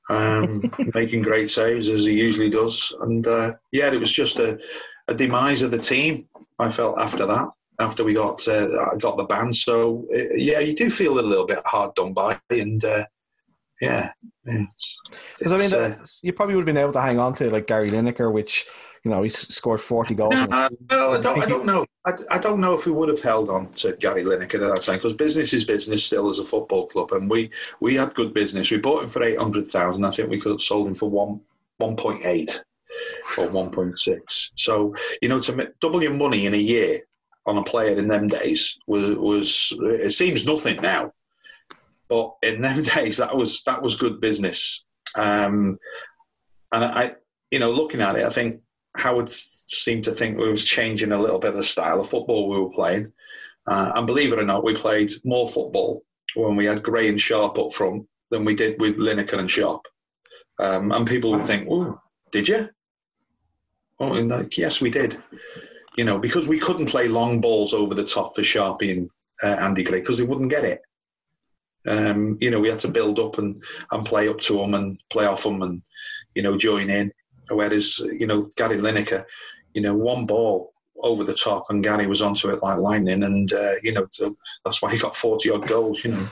[0.10, 0.62] um,
[0.94, 2.94] making great saves as he usually does.
[3.02, 4.60] And uh, yeah, it was just a,
[5.08, 6.28] a demise of the team.
[6.60, 9.52] I felt after that after we got uh, got the ban.
[9.52, 13.06] So uh, yeah, you do feel a little bit hard done by, and uh,
[13.82, 14.12] yeah.
[14.46, 17.68] Because I mean, uh, you probably would have been able to hang on to like
[17.68, 18.66] Gary Lineker, which
[19.08, 20.34] you know he scored forty goals.
[20.34, 21.42] No, no I don't.
[21.42, 21.86] I don't know.
[22.06, 24.82] I, I don't know if we would have held on to Gary Lineker at that
[24.82, 28.34] time because business is business still as a football club, and we we had good
[28.34, 28.70] business.
[28.70, 30.04] We bought him for eight hundred thousand.
[30.04, 31.40] I think we could have sold him for one
[31.78, 32.62] one point eight
[33.38, 34.52] or one point six.
[34.56, 37.00] So you know to double your money in a year
[37.46, 41.14] on a player in them days was was it seems nothing now,
[42.10, 44.84] but in them days that was that was good business.
[45.16, 45.80] Um,
[46.74, 47.16] and I,
[47.52, 48.62] you know, looking at it, I think
[48.96, 52.50] Howard seemed to think we was changing a little bit of the style of football
[52.50, 53.12] we were playing.
[53.68, 56.04] Uh, and believe it or not, we played more football
[56.36, 59.86] when we had Gray and Sharp up front than we did with Lineker and Sharp.
[60.60, 62.70] Um, and people would think, "Oh, did you?"
[64.00, 65.22] Oh, like, yes, we did
[65.98, 69.12] you know, because we couldn't play long balls over the top for Sharpie and
[69.44, 70.82] uh, Andy Gray because they wouldn't get it.
[71.88, 75.00] Um, you know, we had to build up and, and play up to them and
[75.10, 75.82] play off them and,
[76.36, 77.12] you know, join in.
[77.50, 79.24] Whereas, you know, Gary Lineker,
[79.74, 83.24] you know, one ball over the top and Gary was onto it like lightning.
[83.24, 84.08] And, uh, you know,
[84.66, 86.28] that's why he got 40 odd goals, you know,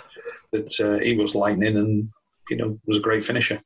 [0.51, 2.09] that uh, he was lightning and,
[2.49, 3.61] you know, was a great finisher.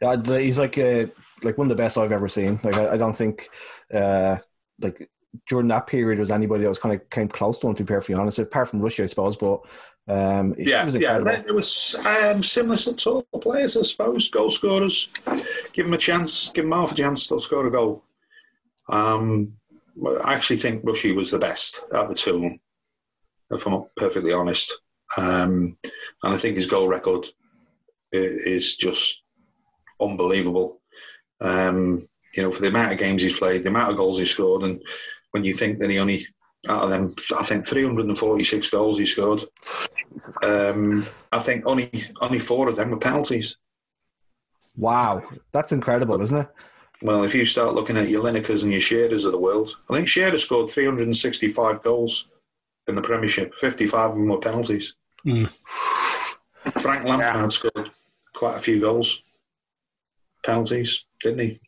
[0.00, 1.06] Yeah, he's like uh,
[1.42, 2.58] like one of the best I've ever seen.
[2.62, 3.48] Like I, I don't think
[3.92, 4.38] uh,
[4.80, 5.08] like
[5.48, 7.74] during that period was anybody that was kind of came close to him.
[7.74, 9.36] To be perfectly honest, apart from Rushy, I suppose.
[9.36, 9.60] But
[10.06, 14.28] um, yeah, it was yeah, it was um, similar to all players, I suppose.
[14.28, 15.08] Goal scorers,
[15.72, 18.04] give them a chance, give them half a chance, they'll score a goal.
[18.88, 19.56] Um,
[20.24, 22.58] I actually think Rushy was the best of the two,
[23.50, 24.76] if I'm perfectly honest.
[25.16, 25.78] Um,
[26.22, 27.26] and I think his goal record
[28.12, 29.22] is just
[30.00, 30.80] unbelievable.
[31.40, 34.24] Um, you know, for the amount of games he's played, the amount of goals he
[34.26, 34.82] scored, and
[35.34, 36.24] when you think that he only
[36.68, 39.42] out of them, I think 346 goals he scored.
[40.42, 43.56] Um, I think only only four of them were penalties.
[44.78, 46.48] Wow, that's incredible, isn't it?
[47.02, 49.94] Well, if you start looking at your Linekers and your Shearers of the world, I
[49.94, 52.28] think Shearer scored 365 goals
[52.86, 53.54] in the Premiership.
[53.56, 54.94] 55 of them were penalties.
[55.26, 55.52] Mm.
[56.80, 57.48] Frank Lampard yeah.
[57.48, 57.90] scored
[58.32, 59.22] quite a few goals,
[60.44, 61.60] penalties, didn't he?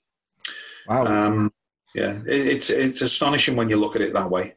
[0.88, 1.04] Wow.
[1.04, 1.52] Um,
[1.96, 4.54] yeah, it's it's astonishing when you look at it that way.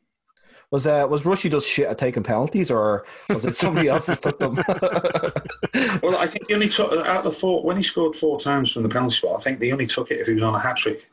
[0.71, 4.21] Was uh, was Rushy just shit at taking penalties, or was it somebody else that
[4.21, 4.56] took them?
[6.04, 8.84] well, I think he only took out the four when he scored four times from
[8.84, 9.39] the penalty spot.
[9.39, 11.10] I think they only took it if he was on a hat trick.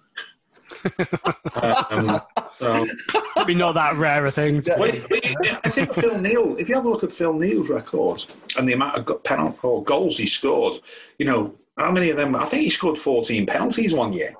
[1.54, 2.20] um,
[2.52, 2.86] so.
[3.32, 4.60] Probably not that rare a thing.
[4.76, 4.90] Well,
[5.62, 6.56] I think Phil Neal.
[6.58, 8.24] If you have a look at Phil Neal's record
[8.58, 10.78] and the amount of penalty or goals he scored,
[11.20, 12.34] you know how many of them?
[12.34, 14.34] I think he scored fourteen penalties one year.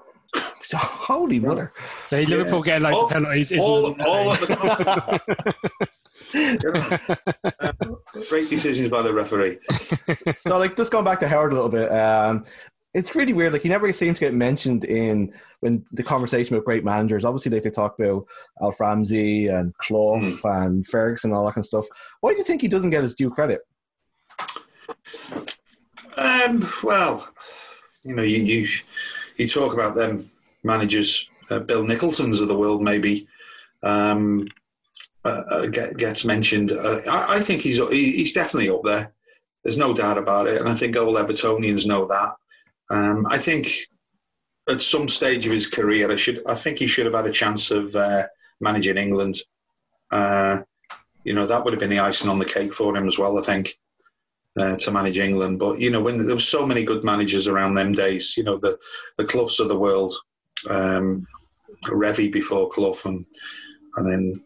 [0.75, 1.73] Holy mother!
[2.03, 3.53] So Liverpool getting loads all, of penalties.
[3.59, 5.21] All, all of the
[8.29, 9.59] great decisions by the referee.
[10.39, 11.93] so, like, just going back to Howard a little bit.
[11.93, 12.43] Um,
[12.95, 13.53] it's really weird.
[13.53, 17.27] Like he never seems to get mentioned in when the conversation about great managers.
[17.27, 18.27] Obviously, like they talk about
[18.63, 20.65] Alf Ramsey and Clough mm.
[20.65, 21.87] and Ferguson and all that kind of stuff.
[22.21, 23.61] Why do you think he doesn't get his due credit?
[26.17, 27.29] Um, well,
[28.03, 28.69] you know, you you,
[29.37, 30.31] you talk about them
[30.67, 33.27] managers, uh, Bill Nicholson's of the world, maybe
[33.83, 34.47] um,
[35.25, 36.73] uh, uh, get, gets mentioned.
[36.73, 39.13] Uh, I, I, think he's he's definitely up there.
[39.65, 42.35] There's no doubt about it, and I think all Evertonians know that.
[42.91, 43.69] Um, I think
[44.69, 47.33] at some stage of his career, I should I think he should have had a
[47.33, 48.25] chance of uh,
[48.61, 49.37] managing England.
[50.13, 53.39] You know, that would have been the icing on the cake for him as well.
[53.39, 53.79] I think.
[54.59, 55.59] Uh, to manage England.
[55.59, 58.57] But you know, when there were so many good managers around them days, you know,
[58.57, 58.79] the
[59.19, 60.15] the Cloughs of the world,
[60.69, 61.27] um,
[61.87, 63.25] Revie before Clough, and
[63.97, 64.45] and then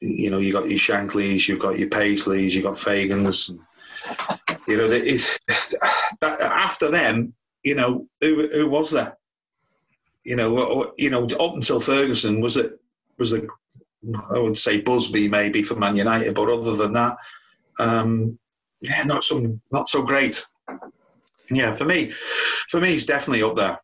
[0.00, 3.56] you know you got your Shankleys, you've got your Paisleys, you've got Fagans.
[4.66, 4.88] You know,
[6.20, 9.16] that, after them, you know, who who was there?
[10.24, 12.78] You know, you know, up until Ferguson, was it
[13.18, 13.46] was it?
[14.30, 17.16] I would say Busby maybe for Man United, but other than that,
[17.80, 18.38] um,
[18.80, 20.46] yeah, not some not so great.
[21.50, 22.12] Yeah, for me,
[22.68, 23.80] for me, he's definitely up there.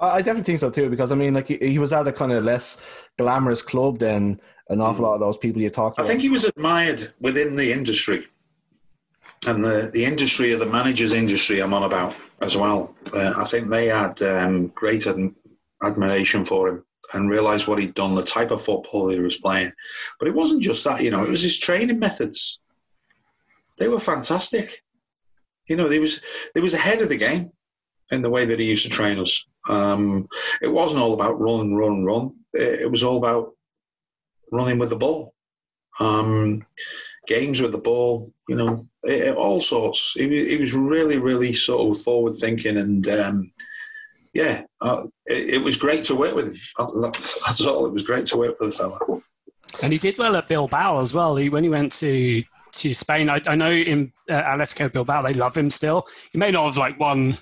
[0.00, 2.32] I definitely think so too, because I mean, like he, he was at a kind
[2.32, 2.80] of less
[3.16, 5.98] glamorous club than an awful lot of those people you talked.
[5.98, 8.26] I think he was admired within the industry,
[9.46, 11.60] and the the industry of the managers' industry.
[11.60, 12.94] I'm on about as well.
[13.14, 15.34] Uh, I think they had um, great ad-
[15.82, 16.84] admiration for him
[17.14, 19.72] and realised what he'd done, the type of football he was playing.
[20.18, 22.60] But it wasn't just that, you know, it was his training methods.
[23.78, 24.82] They were fantastic.
[25.68, 26.20] You know, he was
[26.54, 27.52] he was ahead of the game
[28.10, 29.44] in the way that he used to train us.
[29.68, 30.28] Um,
[30.62, 32.34] it wasn't all about run, run, and run.
[32.54, 33.52] It, it was all about
[34.50, 35.34] running with the ball.
[36.00, 36.64] Um,
[37.26, 40.14] games with the ball, you know, it, all sorts.
[40.14, 43.52] He, he, was really, really sort of forward thinking, and um,
[44.32, 46.56] yeah, uh, it, it, was great to work with him.
[46.78, 47.86] That's all.
[47.86, 49.20] It was great to work with the fella.
[49.82, 51.36] And he did well at Bilbao as well.
[51.36, 55.34] He, when he went to to Spain, I, I know in uh, Atletico Bilbao they
[55.34, 56.06] love him still.
[56.32, 57.34] He may not have like won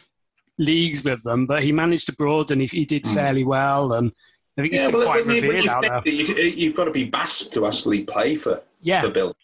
[0.58, 3.14] leagues with them, but he managed abroad and he, he did hmm.
[3.14, 3.92] fairly well.
[3.92, 4.12] And
[4.58, 6.02] I think he's yeah, quite revered out there.
[6.06, 9.02] You, have got to be Basque to actually play for yeah.
[9.02, 9.34] for Bill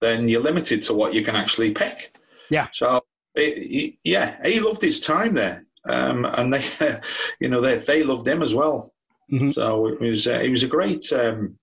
[0.00, 2.16] then you're limited to what you can actually pick.
[2.50, 2.68] Yeah.
[2.72, 6.62] So it, yeah, he loved his time there, um, and they,
[7.40, 8.92] you know, they they loved him as well.
[9.32, 9.50] Mm-hmm.
[9.50, 11.58] So it was uh, he was a great, um,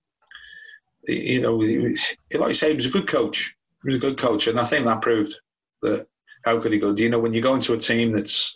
[1.07, 3.55] you know, he was, like I say, he was a good coach.
[3.83, 5.35] He was a good coach, and I think that proved
[5.81, 6.07] that.
[6.45, 6.93] How could he go?
[6.93, 8.53] Do you know when you go into a team that's,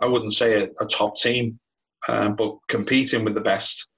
[0.00, 1.58] I wouldn't say a, a top team,
[2.08, 3.88] um, but competing with the best,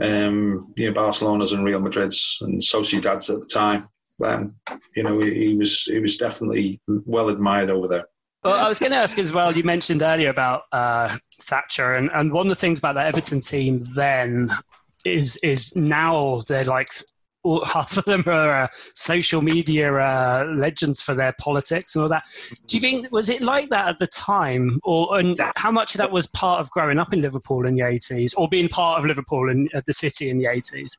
[0.00, 3.86] um, you know, Barcelona's and Real Madrid's and Sociedad's at the time
[4.24, 4.54] um,
[4.94, 8.04] you know, he, he, was he was definitely well admired over there.
[8.44, 9.56] Well, I was going to ask as well.
[9.56, 13.40] You mentioned earlier about uh, Thatcher, and, and one of the things about the Everton
[13.40, 14.50] team then
[15.04, 16.90] is is now they're like
[17.66, 22.24] half of them are uh, social media uh, legends for their politics and all that.
[22.66, 25.98] Do you think was it like that at the time, or and how much of
[25.98, 29.06] that was part of growing up in Liverpool in the eighties, or being part of
[29.06, 30.96] Liverpool and the city in the eighties?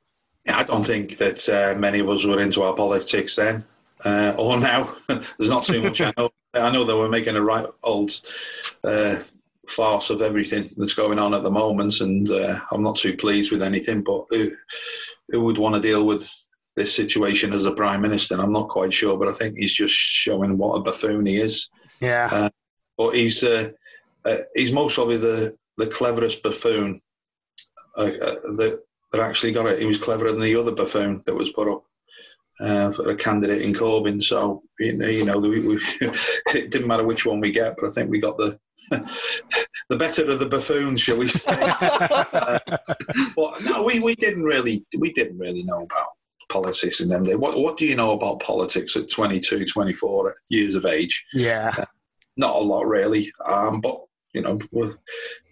[0.47, 3.63] I don't think that uh, many of us were into our politics then
[4.05, 4.95] uh, or now.
[5.07, 6.01] There's not too much.
[6.01, 6.29] I know.
[6.53, 8.11] I know that we're making a right old
[8.83, 9.19] uh,
[9.67, 13.51] farce of everything that's going on at the moment, and uh, I'm not too pleased
[13.51, 14.03] with anything.
[14.03, 14.51] But who,
[15.29, 16.29] who would want to deal with
[16.75, 18.35] this situation as a prime minister?
[18.35, 21.37] And I'm not quite sure, but I think he's just showing what a buffoon he
[21.37, 21.69] is.
[21.99, 22.29] Yeah.
[22.31, 22.49] Uh,
[22.97, 23.69] but he's uh,
[24.55, 27.01] he's most probably the the cleverest buffoon
[27.95, 28.79] that
[29.11, 29.79] that actually got it.
[29.79, 31.83] He was cleverer than the other buffoon that was put up
[32.59, 34.23] uh, for a candidate in Corbyn.
[34.23, 37.89] So you know, you know we, we, it didn't matter which one we get, but
[37.89, 38.59] I think we got the
[39.89, 41.57] the better of the buffoons, shall we say?
[41.59, 42.59] uh,
[43.35, 46.09] but no, we, we didn't really we didn't really know about
[46.49, 47.37] politics in them days.
[47.37, 51.23] What what do you know about politics at 22, 24 years of age?
[51.33, 51.85] Yeah, uh,
[52.37, 53.31] not a lot really.
[53.45, 53.99] Um, but
[54.33, 54.59] you know,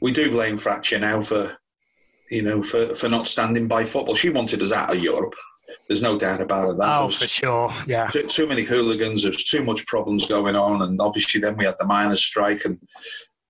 [0.02, 1.56] we do blame Thatcher now for
[2.32, 4.16] you know, for, for not standing by football.
[4.16, 5.36] She wanted us out of Europe.
[5.88, 6.78] There's no doubt about it.
[6.78, 7.74] That oh, for sure.
[7.86, 8.08] Yeah.
[8.08, 9.24] Too, too, many hooligans.
[9.24, 12.80] There's too much problems going on, and obviously then we had the miners' strike and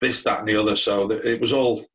[0.01, 0.75] this, that, and the other.
[0.75, 1.85] So it was all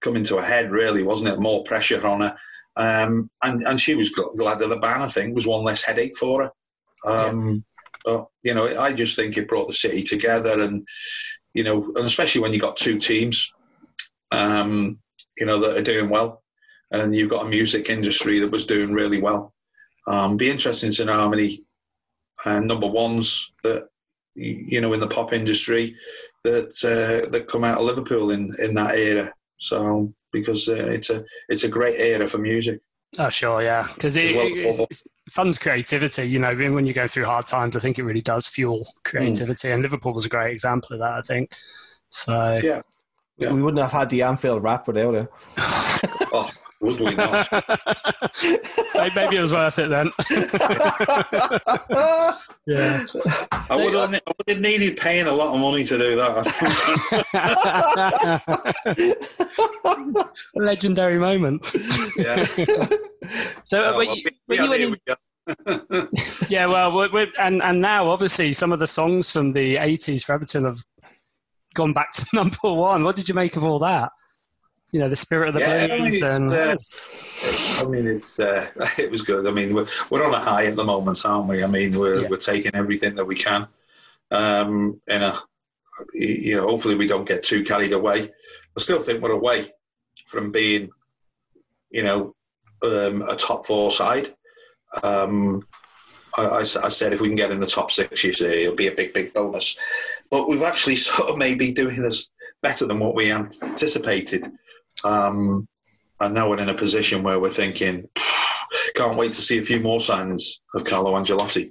[0.00, 1.40] coming to a head, really, wasn't it?
[1.40, 2.36] More pressure on her,
[2.76, 5.02] um, and and she was glad that the ban.
[5.02, 6.52] I think was one less headache for her.
[7.10, 7.60] Um, yeah.
[8.04, 10.86] But you know, I just think it brought the city together, and
[11.52, 13.52] you know, and especially when you got two teams,
[14.30, 14.98] um,
[15.36, 16.42] you know, that are doing well,
[16.90, 19.52] and you've got a music industry that was doing really well.
[20.06, 21.64] Um, be interesting to know how many
[22.44, 23.88] uh, number ones that
[24.34, 25.96] you know in the pop industry
[26.44, 29.32] that uh, that come out of Liverpool in in that era.
[29.58, 32.80] So because uh, it's a it's a great era for music.
[33.18, 36.24] Oh sure, yeah, because it, well, it's, it's funds creativity.
[36.24, 39.68] You know, when you go through hard times, I think it really does fuel creativity,
[39.68, 39.74] mm.
[39.74, 41.12] and Liverpool was a great example of that.
[41.12, 41.52] I think.
[42.08, 42.82] So yeah,
[43.36, 43.52] yeah.
[43.52, 45.28] we wouldn't have had the Anfield rap without it.
[45.58, 46.50] oh,
[46.80, 47.46] would we not?
[49.14, 50.10] Maybe it was worth it then.
[52.66, 53.04] yeah.
[53.52, 56.16] I, so, would have, I would have needed paying a lot of money to do
[56.16, 56.46] that.
[60.54, 61.74] Legendary moment.
[62.16, 62.46] Yeah.
[63.64, 64.96] So, uh, you, you in,
[66.48, 70.24] yeah, well, we're, we're, and and now obviously some of the songs from the '80s
[70.24, 70.78] for Everton have
[71.74, 73.04] gone back to number one.
[73.04, 74.10] What did you make of all that?
[74.92, 76.22] You know the spirit of the yeah, blues.
[76.22, 76.76] I mean, and uh,
[77.80, 78.68] I mean, it's uh,
[78.98, 79.46] it was good.
[79.46, 81.62] I mean, we're, we're on a high at the moment, aren't we?
[81.62, 82.28] I mean, we're yeah.
[82.28, 83.68] we're taking everything that we can.
[84.30, 85.42] Um, and a,
[86.12, 88.30] you know, hopefully we don't get too carried away.
[88.76, 89.72] I still think we're away
[90.26, 90.90] from being,
[91.90, 92.34] you know,
[92.84, 94.34] um, a top four side.
[95.02, 95.66] Um,
[96.38, 98.74] I, I, I, said if we can get in the top six, you see, it'll
[98.74, 99.76] be a big, big bonus.
[100.30, 102.30] But we've actually sort of maybe doing this
[102.62, 104.44] better than what we anticipated.
[105.04, 105.68] Um,
[106.20, 108.08] and now we're in a position where we're thinking,
[108.94, 111.70] can't wait to see a few more signings of Carlo Ancelotti.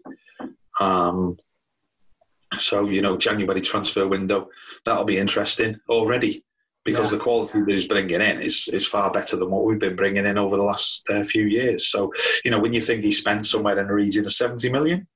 [0.81, 1.37] Um,
[2.57, 4.49] so, you know, January transfer window,
[4.85, 6.43] that'll be interesting already
[6.83, 7.17] because yeah.
[7.17, 10.25] the quality that he's bringing in is, is far better than what we've been bringing
[10.25, 11.87] in over the last uh, few years.
[11.87, 12.11] So,
[12.43, 15.07] you know, when you think he spent somewhere in the region of 70 million,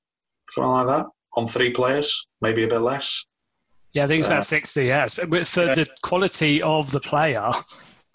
[0.51, 1.05] something like that,
[1.35, 3.25] on three players, maybe a bit less.
[3.93, 5.15] Yeah, I think it's about uh, 60, yes.
[5.15, 5.73] But for yeah.
[5.73, 7.51] the quality of the player,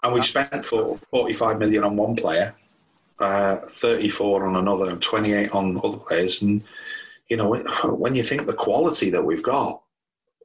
[0.03, 2.55] and we spent for 45 million on one player,
[3.19, 6.41] uh, 34 on another, and 28 on other players.
[6.41, 6.63] And,
[7.27, 9.81] you know, when you think the quality that we've got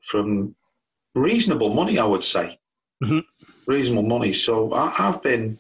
[0.03, 0.55] from
[1.15, 2.59] reasonable money, I would say,
[3.03, 3.21] mm-hmm.
[3.67, 4.33] reasonable money.
[4.33, 5.57] So I, have been,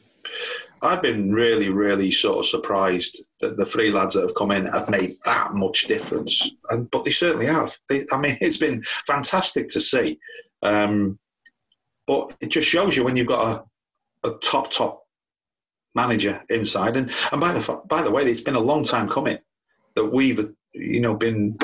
[0.82, 4.66] I've been really, really sort of surprised that the three lads that have come in
[4.66, 6.50] have made that much difference.
[6.70, 7.78] And but they certainly have.
[7.88, 10.18] They, I mean, it's been fantastic to see.
[10.62, 11.20] Um,
[12.06, 13.64] but it just shows you when you've got a
[14.24, 15.04] a top top
[15.94, 16.96] manager inside.
[16.96, 19.38] And and by the by the way, it's been a long time coming
[19.94, 21.58] that we've you know been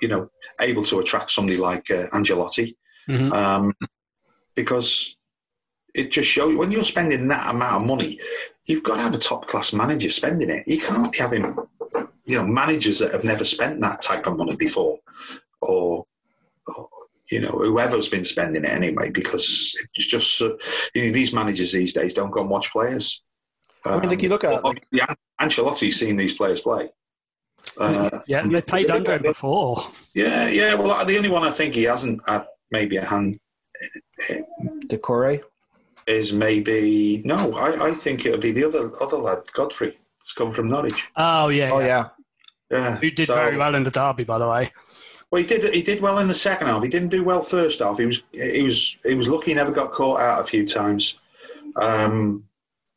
[0.00, 0.28] you know
[0.60, 2.74] able to attract somebody like uh, Ancelotti
[3.08, 3.32] mm-hmm.
[3.32, 3.72] um,
[4.54, 5.16] because
[5.94, 8.20] it just shows when you're spending that amount of money,
[8.66, 10.64] you've got to have a top class manager spending it.
[10.66, 11.56] You can't be having
[12.26, 14.98] you know managers that have never spent that type of money before
[15.62, 16.04] or,
[16.66, 16.88] or
[17.30, 20.56] you know, whoever's been spending it anyway, because it's just, uh,
[20.94, 23.22] you know, these managers these days don't go and watch players.
[23.84, 25.06] Um, I mean, if you look at like, yeah,
[25.40, 26.90] Ancelotti's seen these players play.
[27.78, 29.84] Uh, yeah, they played under him before.
[30.14, 30.74] Yeah, yeah.
[30.74, 33.38] Well, the only one I think he hasn't had maybe a hand.
[34.86, 35.42] Doucouré
[36.06, 37.54] is maybe no.
[37.54, 39.98] I, I think it'll be the other other lad, Godfrey.
[40.16, 41.08] It's come from Norwich.
[41.16, 41.70] Oh yeah.
[41.72, 42.08] Oh yeah.
[42.70, 42.96] Yeah.
[42.96, 44.72] Who did so, very well in the derby, by the way.
[45.36, 45.74] Well, he did.
[45.74, 46.82] He did well in the second half.
[46.82, 47.98] He didn't do well first half.
[47.98, 48.22] He was.
[48.32, 48.96] He was.
[49.04, 49.50] He was lucky.
[49.50, 51.16] He never got caught out a few times,
[51.78, 52.44] um,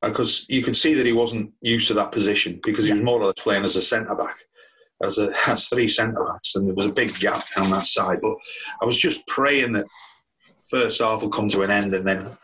[0.01, 3.19] because you could see that he wasn't used to that position because he was more
[3.19, 4.37] or less playing as a centre back,
[5.03, 8.19] as a as three centre backs, and there was a big gap down that side.
[8.21, 8.37] But
[8.81, 9.87] I was just praying that
[10.69, 12.37] first half will come to an end, and then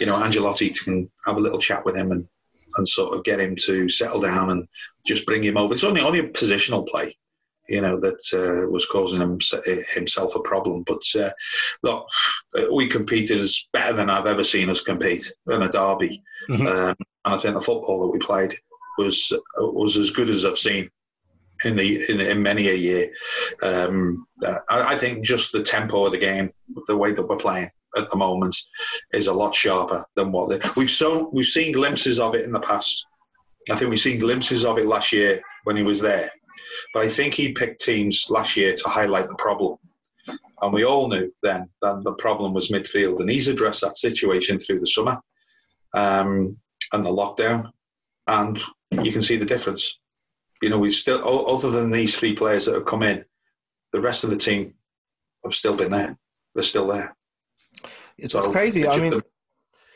[0.00, 2.26] you know Ancelotti can have a little chat with him and
[2.78, 4.66] and sort of get him to settle down and
[5.04, 5.74] just bring him over.
[5.74, 7.14] It's only only a positional play
[7.68, 9.38] you know, that uh, was causing him,
[9.92, 10.84] himself a problem.
[10.86, 11.30] But uh,
[11.82, 12.06] look,
[12.72, 16.66] we competed as better than I've ever seen us compete in a derby, mm-hmm.
[16.66, 16.94] um,
[17.24, 18.56] and I think the football that we played
[18.98, 20.90] was was as good as I've seen
[21.64, 23.10] in the in, in many a year.
[23.62, 26.50] Um, I, I, think just the tempo of the game,
[26.86, 28.56] the way that we're playing at the moment,
[29.12, 32.52] is a lot sharper than what the, we've so we've seen glimpses of it in
[32.52, 33.06] the past.
[33.70, 36.30] I think we've seen glimpses of it last year when he was there.
[36.92, 39.78] But I think he picked teams last year to highlight the problem.
[40.62, 43.20] And we all knew then that the problem was midfield.
[43.20, 45.20] And he's addressed that situation through the summer
[45.94, 46.56] um,
[46.92, 47.70] and the lockdown.
[48.26, 48.60] And
[48.90, 49.98] you can see the difference.
[50.62, 53.24] you know, we've still other than these three players that have come in,
[53.92, 54.74] the rest of the team
[55.44, 56.16] have still been there.
[56.54, 57.14] They're still there.
[58.18, 58.82] It's, so crazy.
[58.82, 59.22] It's I mean,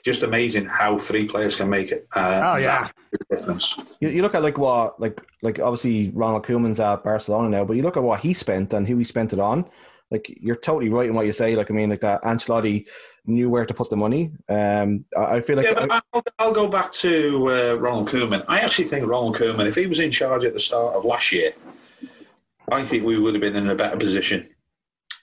[0.05, 2.07] just amazing how three players can make it.
[2.15, 2.89] Uh, oh yeah,
[3.31, 3.79] difference.
[4.01, 7.77] You, you, look at like what like like obviously Ronald Koeman's at Barcelona now, but
[7.77, 9.69] you look at what he spent and who he spent it on.
[10.11, 11.55] Like you're totally right in what you say.
[11.55, 12.89] Like I mean, like that Ancelotti
[13.27, 14.33] knew where to put the money.
[14.49, 18.45] Um, I feel like yeah, but I, will I'll go back to uh, Ronald Koeman.
[18.49, 21.31] I actually think Ronald Koeman, if he was in charge at the start of last
[21.33, 21.53] year,
[22.73, 24.49] I think we would have been in a better position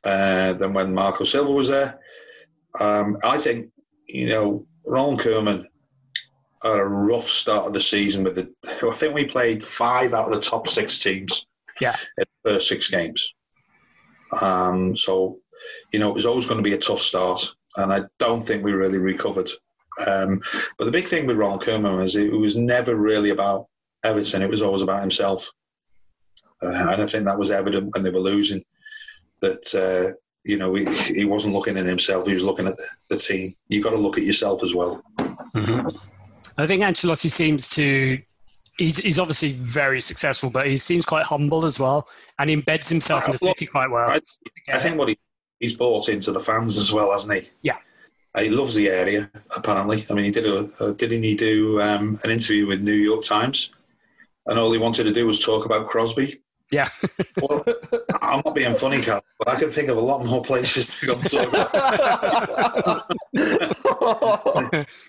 [0.03, 1.99] uh, than when Marco Silva was there.
[2.79, 3.71] Um, I think
[4.07, 5.65] you know, Ron Koeman
[6.63, 8.53] had a rough start of the season with the.
[8.87, 11.45] I think we played five out of the top six teams.
[11.79, 11.95] Yeah.
[12.17, 13.33] In the first six games.
[14.41, 15.39] Um, so,
[15.93, 17.45] you know, it was always going to be a tough start,
[17.77, 19.49] and I don't think we really recovered.
[20.07, 20.41] Um,
[20.77, 23.67] but the big thing with Ron Koeman was it was never really about
[24.03, 25.49] Everton; it was always about himself,
[26.63, 28.63] uh, and I think that was evident when they were losing.
[29.41, 30.17] That uh,
[30.47, 33.49] you know, he, he wasn't looking at himself; he was looking at the, the team.
[33.67, 35.03] You've got to look at yourself as well.
[35.19, 35.89] Mm-hmm.
[36.57, 38.19] I think Ancelotti seems to.
[38.77, 42.89] He's, he's obviously very successful, but he seems quite humble as well, and he embeds
[42.89, 44.07] himself in the city quite well.
[44.07, 44.21] I,
[44.71, 45.17] I think what he,
[45.59, 47.49] he's bought into the fans as well, hasn't he?
[47.63, 47.77] Yeah.
[48.37, 49.31] He loves the area.
[49.55, 52.93] Apparently, I mean, he did a, a didn't he do um, an interview with New
[52.93, 53.71] York Times,
[54.45, 56.39] and all he wanted to do was talk about Crosby.
[56.71, 56.89] Yeah.
[57.41, 57.65] well,
[58.27, 61.05] I'm not being funny, Cal, but I can think of a lot more places to
[61.07, 63.05] go talk.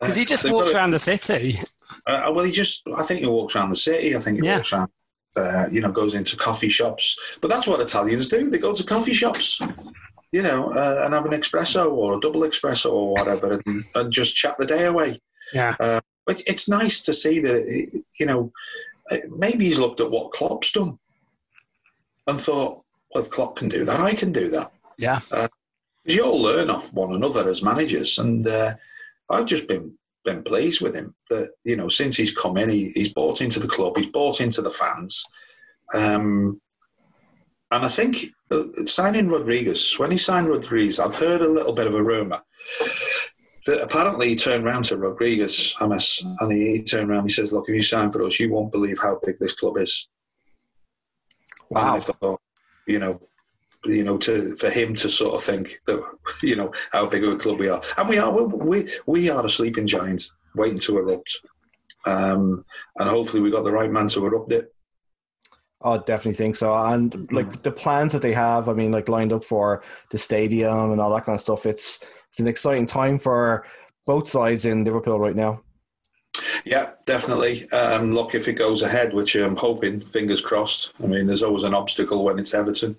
[0.00, 1.58] Because he just walks around the city.
[2.06, 4.16] Uh, well, he just, I think he walks around the city.
[4.16, 4.56] I think he yeah.
[4.56, 4.90] walks around,
[5.36, 7.18] uh, you know, goes into coffee shops.
[7.40, 8.50] But that's what Italians do.
[8.50, 9.60] They go to coffee shops,
[10.32, 14.12] you know, uh, and have an espresso or a double espresso or whatever and, and
[14.12, 15.20] just chat the day away.
[15.52, 15.74] Yeah.
[15.80, 18.52] Uh, but it's nice to see that, you know,
[19.30, 20.98] maybe he's looked at what Klopp's done
[22.26, 22.82] and thought,
[23.14, 24.72] well, if Klopp can do that, I can do that.
[24.98, 25.20] Yeah.
[25.32, 25.48] Uh,
[26.04, 28.74] you all learn off one another as managers, and uh,
[29.30, 32.90] I've just been been pleased with him that you know since he's come in, he,
[32.90, 35.24] he's bought into the club, he's bought into the fans,
[35.94, 36.60] um,
[37.70, 41.86] and I think uh, signing Rodriguez when he signed Rodriguez, I've heard a little bit
[41.86, 42.42] of a rumor
[43.66, 47.24] that apparently he turned around to Rodriguez, James, and he, he turned around.
[47.24, 49.76] He says, "Look, if you sign for us, you won't believe how big this club
[49.76, 50.08] is."
[51.70, 51.80] Wow.
[51.80, 52.40] And I thought,
[52.88, 53.20] you know,
[53.84, 56.02] you know, to for him to sort of think that,
[56.42, 59.44] you know, how big of a club we are, and we are, we we are
[59.44, 60.22] a sleeping giant
[60.56, 61.40] waiting to erupt,
[62.06, 62.64] um,
[62.98, 64.74] and hopefully we got the right man to erupt it.
[65.80, 66.76] I definitely think so.
[66.76, 70.90] And like the plans that they have, I mean, like lined up for the stadium
[70.90, 71.66] and all that kind of stuff.
[71.66, 73.64] It's it's an exciting time for
[74.04, 75.62] both sides in Liverpool right now.
[76.64, 77.70] Yeah, definitely.
[77.70, 80.92] Um, look, if it goes ahead, which I'm hoping, fingers crossed.
[81.02, 82.96] I mean, there's always an obstacle when it's Everton.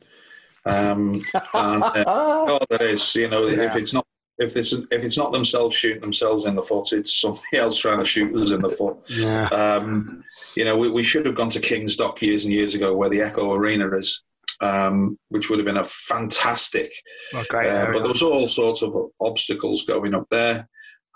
[0.65, 1.21] Um,
[1.53, 3.15] and, uh, oh, there is.
[3.15, 3.63] You know, yeah.
[3.63, 4.05] if it's not
[4.39, 7.99] if this if it's not themselves shooting themselves in the foot, it's somebody else trying
[7.99, 8.97] to shoot us in the foot.
[9.09, 9.47] Yeah.
[9.47, 10.23] Um,
[10.55, 13.09] you know, we, we, should have gone to King's Dock years and years ago, where
[13.09, 14.23] the Echo Arena is,
[14.61, 16.89] um, which would have been a fantastic.
[17.33, 17.69] Okay.
[17.69, 20.69] Uh, but there was all sorts of obstacles going up there.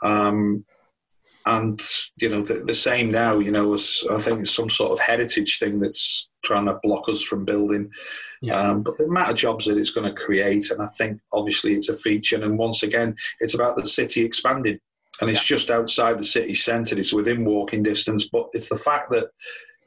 [0.04, 0.66] Um,
[1.46, 1.82] and
[2.18, 5.00] you know the, the same now you know as i think it's some sort of
[5.00, 7.90] heritage thing that's trying to block us from building.
[8.42, 8.60] Yeah.
[8.60, 11.74] um, but the amount of jobs that it's going to create and i think obviously
[11.74, 12.44] it's a feature.
[12.44, 14.80] And once again it's about the city expanding.
[15.22, 15.56] And it's yeah.
[15.56, 16.98] just outside the city centre.
[16.98, 18.28] It's within walking distance.
[18.28, 19.30] But it's the fact that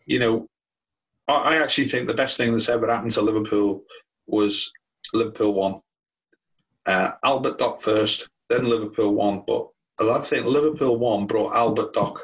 [0.06, 0.48] you know
[1.28, 3.82] I, I actually think the best thing that's ever happened to liverpool
[4.26, 4.70] was
[5.12, 5.80] Liverpool One.
[6.86, 9.42] Uh, albert dock first then Liverpool One.
[9.46, 9.68] But
[10.00, 12.20] I think Liverpool one brought Albert Dock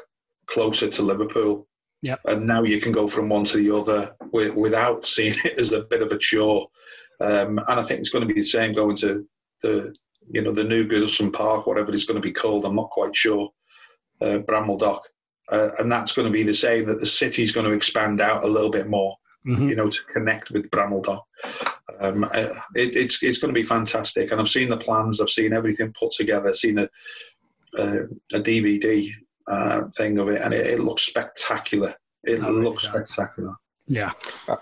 [0.47, 1.67] closer to Liverpool.
[2.01, 2.19] Yep.
[2.25, 5.83] And now you can go from one to the other without seeing it as a
[5.83, 6.67] bit of a chore.
[7.21, 9.25] Um, and I think it's going to be the same going to
[9.61, 9.95] the
[10.29, 12.65] you know the new Goodison Park, whatever it's going to be called.
[12.65, 13.49] I'm not quite sure.
[14.21, 15.03] Uh, Bramley-Moore Dock,
[15.51, 16.85] uh, and that's going to be the same.
[16.85, 19.17] That the city's going to expand out a little bit more.
[19.45, 19.67] Mm-hmm.
[19.67, 21.25] You know, to connect with Bramley-Moore Dock.
[21.99, 25.19] Um, uh, it, it's it's going to be fantastic, and I've seen the plans.
[25.19, 26.53] I've seen everything put together.
[26.53, 26.89] Seen a
[27.77, 28.03] uh,
[28.33, 29.09] a DVD
[29.47, 31.95] uh, thing of it, and it, it looks spectacular.
[32.23, 33.55] It oh, looks really spectacular.
[33.87, 34.11] Yeah.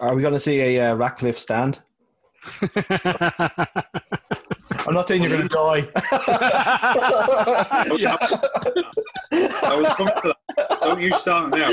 [0.01, 1.81] Are we going to see a uh, Ratcliffe stand?
[4.87, 5.77] I'm not saying you're going to die.
[7.97, 8.17] yeah.
[9.31, 10.81] I was coming to that.
[10.81, 11.69] Don't you start now.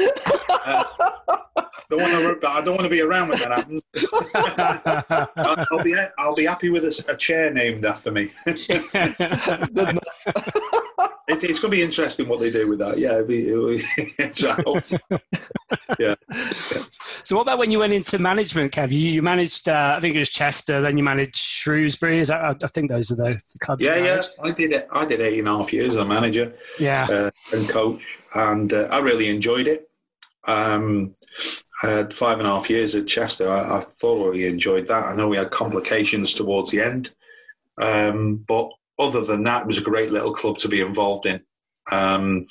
[0.49, 0.85] Uh,
[1.91, 2.49] don't want to.
[2.49, 3.83] I don't want to be around when that happens.
[5.71, 5.97] I'll be.
[6.19, 8.31] I'll be happy with a, a chair named after me.
[8.45, 10.27] Good enough.
[11.29, 12.97] It, it's going to be interesting what they do with that.
[12.97, 13.81] Yeah, it'll be, it'll be,
[14.33, 14.55] so,
[15.99, 16.15] yeah.
[17.23, 18.91] So, what about when you went into management, Kev?
[18.91, 22.21] You, you managed, uh, I think it was Chester, then you managed Shrewsbury.
[22.21, 22.65] Is that?
[22.65, 23.85] I think those are the, the clubs.
[23.85, 24.21] Yeah, yeah.
[24.43, 24.89] I did it.
[24.93, 26.53] I did eight and a half years as a manager.
[26.79, 28.03] Yeah, uh, and coach,
[28.35, 29.89] and uh, I really enjoyed it.
[30.47, 31.15] Um,
[31.83, 33.49] I had five and a half years at Chester.
[33.49, 35.05] I, I, thoroughly enjoyed that.
[35.05, 37.11] I know we had complications towards the end,
[37.77, 41.41] um, but other than that, it was a great little club to be involved in.
[41.93, 42.43] Um,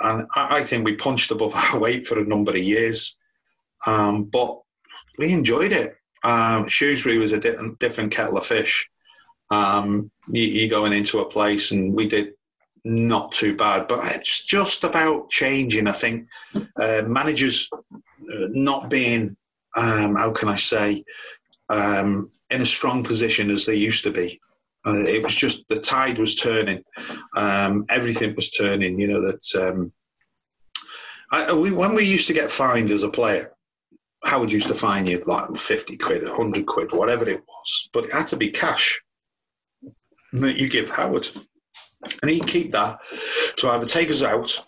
[0.00, 3.16] and I, I, think we punched above our weight for a number of years,
[3.86, 4.60] um, but
[5.18, 5.96] we enjoyed it.
[6.24, 8.90] Um, Shrewsbury was a di- different kettle of fish.
[9.50, 12.32] Um, you, you going into a place, and we did
[12.84, 15.88] not too bad, but it's just about changing.
[15.88, 16.28] I think
[16.80, 19.36] uh, managers uh, not being,
[19.76, 21.04] um, how can I say,
[21.68, 24.40] um, in a strong position as they used to be.
[24.86, 26.80] Uh, it was just the tide was turning,
[27.36, 29.00] um, everything was turning.
[29.00, 29.92] You know that um,
[31.32, 33.52] I, we, when we used to get fined as a player,
[34.24, 38.12] Howard used to fine you like fifty quid, hundred quid, whatever it was, but it
[38.12, 39.00] had to be cash
[40.42, 41.28] that you give Howard,
[42.22, 42.98] and he'd keep that
[43.56, 44.64] to either take us out,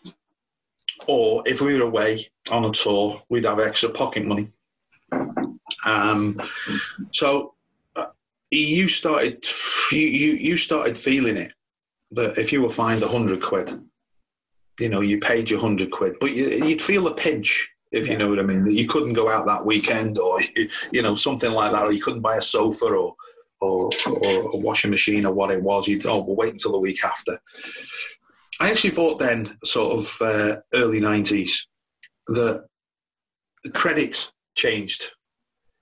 [1.06, 4.50] or if we were away on a tour, we'd have extra pocket money.
[5.86, 6.40] Um,
[7.12, 7.54] so
[8.50, 9.44] you started
[9.92, 11.52] you, you, you started feeling it
[12.12, 13.72] that if you were fined a hundred quid,
[14.80, 18.12] you know, you paid your hundred quid, but you, would feel a pinch if yeah.
[18.12, 18.64] you know what I mean.
[18.64, 20.38] That you couldn't go out that weekend, or
[20.92, 23.14] you know, something like that, or you couldn't buy a sofa or
[23.60, 25.88] or, or a washing machine or what it was.
[25.88, 27.40] You'd oh, we'll wait until the week after.
[28.60, 31.66] I actually thought then, sort of uh, early nineties,
[32.28, 32.66] that
[33.64, 35.12] the credit changed.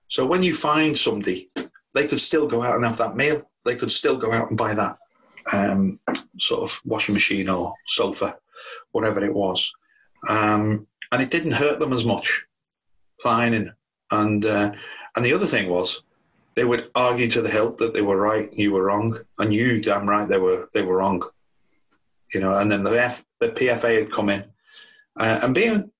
[0.09, 1.49] So when you find somebody
[1.97, 3.51] they could still go out and have that meal.
[3.65, 4.99] They could still go out and buy that
[5.53, 5.99] um,
[6.39, 8.37] sort of washing machine or sofa,
[8.93, 9.73] whatever it was.
[10.29, 12.45] Um, and it didn't hurt them as much,
[13.23, 13.73] fine.
[14.13, 14.73] And, uh,
[15.17, 16.03] and the other thing was,
[16.57, 19.81] they would argue to the hilt that they were right, you were wrong, and you
[19.81, 21.23] damn right they were they were wrong.
[22.35, 24.45] You know, and then the F, the PFA had come in,
[25.21, 25.91] uh, and being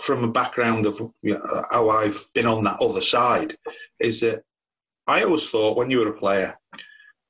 [0.00, 3.56] from a background of you know, how I've been on that other side,
[3.98, 4.42] is that
[5.06, 6.58] I always thought when you were a player,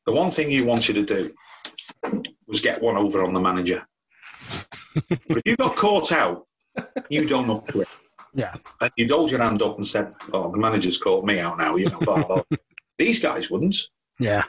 [0.07, 1.35] the one thing you wanted to do
[2.47, 3.87] was get one over on the manager.
[5.09, 6.47] but if you got caught out,
[7.11, 7.89] you don't up to it.
[8.37, 8.55] Yeah.
[8.83, 11.77] And you'd hold your hand up and said, Oh, the manager's caught me out now,
[11.77, 12.43] you know, blah, blah.
[12.99, 13.77] These guys wouldn't.
[14.21, 14.45] Yeah.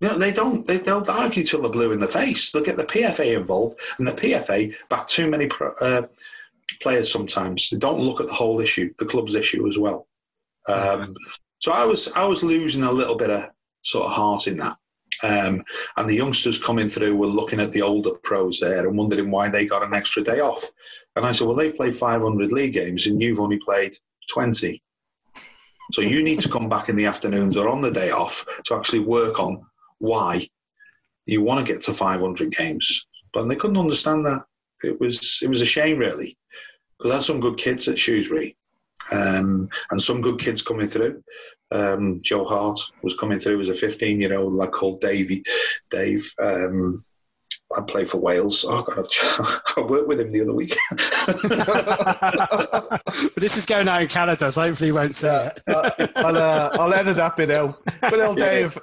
[0.00, 0.66] Know, they don't.
[0.66, 2.50] They, will argue till they're blue in the face.
[2.50, 5.48] They'll get the PFA involved, and the PFA back too many
[5.80, 6.02] uh,
[6.82, 7.70] players sometimes.
[7.70, 10.06] They don't look at the whole issue, the club's issue as well.
[10.68, 11.14] Um,
[11.58, 13.48] so I was I was losing a little bit of
[13.82, 14.76] sort of heart in that.
[15.22, 15.64] Um,
[15.96, 19.48] and the youngsters coming through were looking at the older pros there and wondering why
[19.48, 20.70] they got an extra day off.
[21.16, 23.96] And I said, well, they've played 500 league games and you've only played
[24.30, 24.82] 20.
[25.92, 28.74] So you need to come back in the afternoons or on the day off to
[28.74, 29.64] actually work on
[29.98, 30.48] why
[31.26, 33.06] you want to get to 500 games.
[33.32, 34.44] But they couldn't understand that.
[34.82, 36.36] It was it was a shame really
[36.98, 38.56] because I had some good kids at Shrewsbury
[39.12, 41.22] um, and some good kids coming through.
[41.70, 45.42] Um, Joe Hart was coming through as a 15 year old lad called Davey.
[45.90, 46.32] Dave.
[46.40, 47.00] Um,
[47.76, 48.64] I played for Wales.
[48.66, 49.06] Oh God,
[49.76, 50.76] I worked with him the other week.
[53.34, 55.62] but this is going out in Canada, so hopefully you won't see yeah, it.
[55.66, 57.82] Uh, I'll, uh, I'll edit that bit out.
[58.00, 58.78] Good old Dave.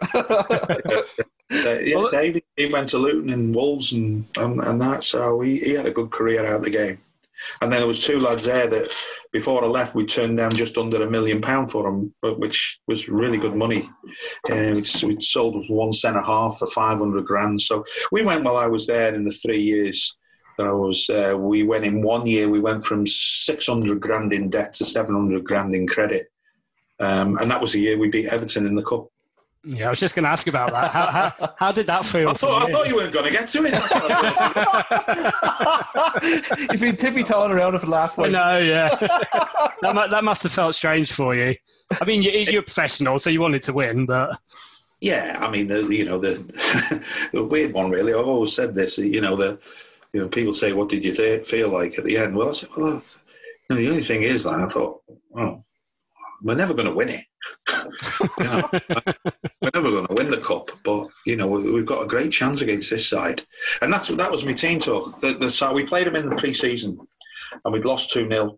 [1.52, 5.60] yeah, yeah, Dave, he went to Luton and Wolves and, and, and that, so he,
[5.60, 7.00] he had a good career out of the game.
[7.62, 8.92] And then there was two lads there that
[9.32, 13.08] before I left, we turned down just under a million pound for them, which was
[13.08, 13.88] really good money.
[14.50, 14.84] Uh, we
[15.22, 17.62] sold one cent a half for 500 grand.
[17.62, 20.18] So we went while I was there in the three years
[20.58, 24.50] that I was, uh, we went in one year, we went from 600 grand in
[24.50, 26.28] debt to 700 grand in credit.
[27.00, 29.11] Um, and that was the year we beat Everton in the cup.
[29.64, 30.92] Yeah, I was just going to ask about that.
[30.92, 32.30] How, how, how did that feel?
[32.30, 33.74] I thought, I thought you weren't going to get to it.
[36.72, 38.32] You've been tippy toeing around for the last one.
[38.32, 38.90] know, yeah.
[39.82, 41.54] that, that must have felt strange for you.
[42.00, 44.36] I mean, you're a professional, so you wanted to win, but.
[45.00, 46.34] Yeah, I mean, the, you know, the,
[47.32, 48.14] the weird one, really.
[48.14, 49.60] I've always said this, you know, the,
[50.12, 52.36] you know, people say, what did you th- feel like at the end?
[52.36, 53.00] Well, I said, well, you
[53.70, 55.64] know, the only thing is, that I thought, well,
[56.42, 57.26] we're never going to win it.
[58.38, 62.62] We're never going to win the cup, but you know we've got a great chance
[62.62, 63.44] against this side,
[63.82, 65.20] and that's that was my team talk.
[65.22, 67.00] The, the we played them in the pre-season,
[67.64, 68.58] and we'd lost two 0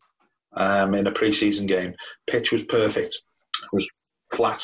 [0.54, 1.94] um, in a pre-season game.
[2.28, 3.22] Pitch was perfect.
[3.64, 3.88] It was
[4.32, 4.64] flat.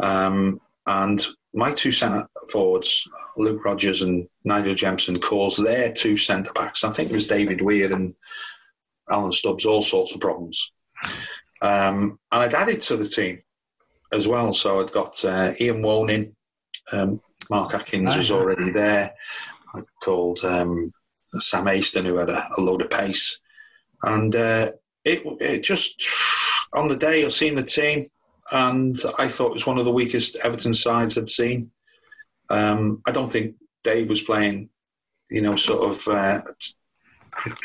[0.00, 6.52] Um, and my two centre forwards, Luke Rodgers and Nigel Jemson, caused their two centre
[6.54, 6.84] backs.
[6.84, 8.14] I think it was David Weir and
[9.10, 10.72] Alan Stubbs, all sorts of problems.
[11.60, 13.42] Um, and I'd added to the team
[14.12, 14.52] as well.
[14.52, 16.34] So I'd got uh, Ian Woning,
[16.92, 19.14] um, Mark Atkins was already there.
[19.74, 20.92] I called um,
[21.38, 23.38] Sam Aiston, who had a, a, load of pace.
[24.02, 24.72] And uh,
[25.04, 26.08] it, it just,
[26.72, 28.08] on the day, I seen the team,
[28.52, 31.70] and I thought it was one of the weakest Everton sides I'd seen.
[32.50, 34.70] Um, I don't think Dave was playing,
[35.30, 36.08] you know, sort of.
[36.08, 36.40] Uh,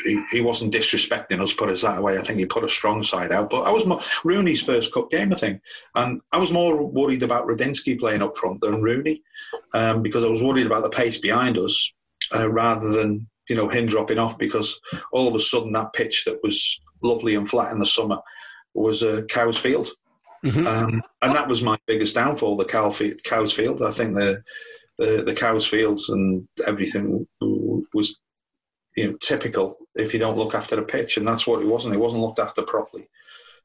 [0.04, 2.18] he, he, wasn't disrespecting us, put us that way.
[2.18, 3.50] I think he put a strong side out.
[3.50, 5.62] But I was more, Rooney's first cup game, I think,
[5.94, 9.22] and I was more worried about Radzinski playing up front than Rooney
[9.72, 11.92] um, because I was worried about the pace behind us
[12.34, 14.80] uh, rather than you know him dropping off because
[15.12, 18.18] all of a sudden that pitch that was lovely and flat in the summer
[18.74, 19.88] was a uh, Cowes Field.
[20.44, 20.66] Mm-hmm.
[20.66, 22.92] Um, and that was my biggest downfall, the Cow
[23.24, 23.82] Cowes Field.
[23.82, 24.42] I think the,
[24.98, 28.20] the, the Cowes Fields and everything was
[28.96, 31.94] you know, typical if you don't look after the pitch, and that's what it wasn't.
[31.94, 33.08] It wasn't looked after properly.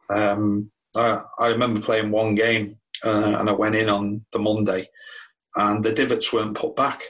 [0.09, 4.87] Um, I, I, remember playing one game, uh, and I went in on the Monday,
[5.55, 7.03] and the divots weren't put back.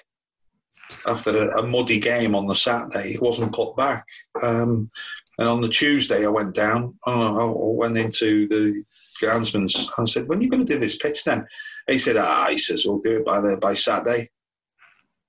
[1.07, 4.05] After a, a muddy game on the Saturday, it wasn't put back.
[4.41, 4.89] Um,
[5.37, 6.97] and on the Tuesday, I went down.
[7.05, 8.83] I went into the
[9.21, 11.47] groundsman's and said, "When are you going to do this pitch then?"
[11.87, 14.31] He said, "Ah," he says, "We'll do it by the by Saturday."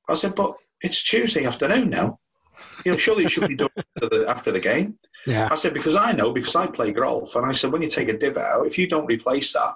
[0.08, 2.19] I said, "But it's Tuesday afternoon now.
[2.84, 5.48] You know, surely it should be done after the, after the game." Yeah.
[5.50, 8.08] I said because I know because I play golf, and I said when you take
[8.08, 9.74] a divot out, if you don't replace that,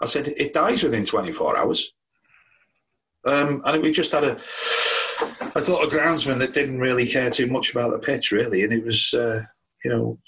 [0.00, 1.92] I said it dies within 24 hours.
[3.26, 7.48] Um, and we just had a, I thought a groundsman that didn't really care too
[7.48, 9.42] much about the pitch really, and it was, uh,
[9.84, 10.18] you know,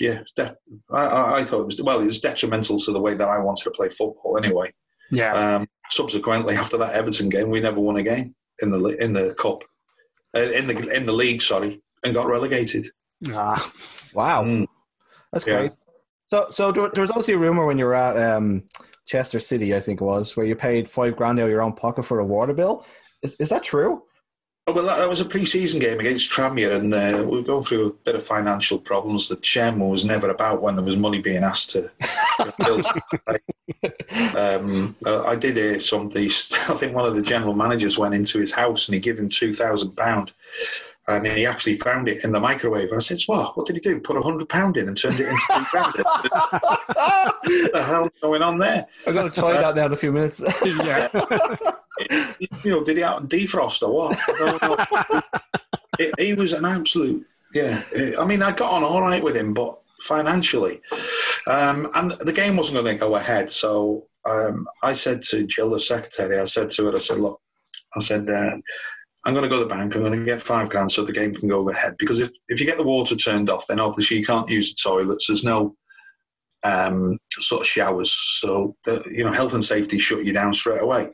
[0.00, 0.56] yeah, de-
[0.90, 3.64] I, I, thought it was well, it was detrimental to the way that I wanted
[3.64, 4.72] to play football anyway.
[5.10, 5.32] Yeah.
[5.32, 9.34] Um, subsequently, after that Everton game, we never won a game in the in the
[9.34, 9.64] cup,
[10.36, 12.86] in the in the league, sorry, and got relegated.
[13.30, 13.72] Ah,
[14.14, 14.66] wow, mm.
[15.32, 15.60] that's yeah.
[15.60, 15.76] great.
[16.28, 18.64] So, so there, there was obviously a rumor when you were at um,
[19.06, 21.72] Chester City, I think it was, where you paid five grand out of your own
[21.72, 22.84] pocket for a water bill.
[23.22, 24.02] Is is that true?
[24.68, 27.62] Oh, well, that, that was a pre-season game against Tranmere, and uh, we were going
[27.62, 29.28] through a bit of financial problems.
[29.28, 31.92] The chairman was never about when there was money being asked to
[32.64, 32.84] build.
[34.36, 36.24] um, uh, I did hear something.
[36.68, 39.28] I think one of the general managers went into his house and he gave him
[39.28, 40.32] two thousand pound,
[41.08, 42.92] and he actually found it in the microwave.
[42.92, 43.56] I said, "What?
[43.56, 44.00] What did he do?
[44.00, 45.94] Put a hundred pound in and turned it into two grand?
[45.94, 46.22] what
[47.44, 50.12] the hell's going on there?" I'm going to try uh, that now in a few
[50.12, 50.42] minutes.
[50.64, 51.08] yeah
[52.40, 54.18] you know, did he out and defrost or what?
[55.98, 57.82] it, he was an absolute, yeah.
[58.18, 60.82] I mean, I got on all right with him, but financially,
[61.46, 63.48] um, and the game wasn't going to go ahead.
[63.48, 67.40] So um, I said to Jill, the secretary, I said to her, I said, look,
[67.94, 68.28] I said.
[68.28, 68.56] Uh,
[69.26, 69.94] I'm going to go to the bank.
[69.94, 71.96] I'm going to get five grand so the game can go ahead.
[71.98, 74.88] Because if, if you get the water turned off, then obviously you can't use the
[74.88, 75.26] toilets.
[75.26, 75.74] There's no
[76.64, 78.12] um, sort of showers.
[78.12, 81.10] So, the, you know, health and safety shut you down straight away.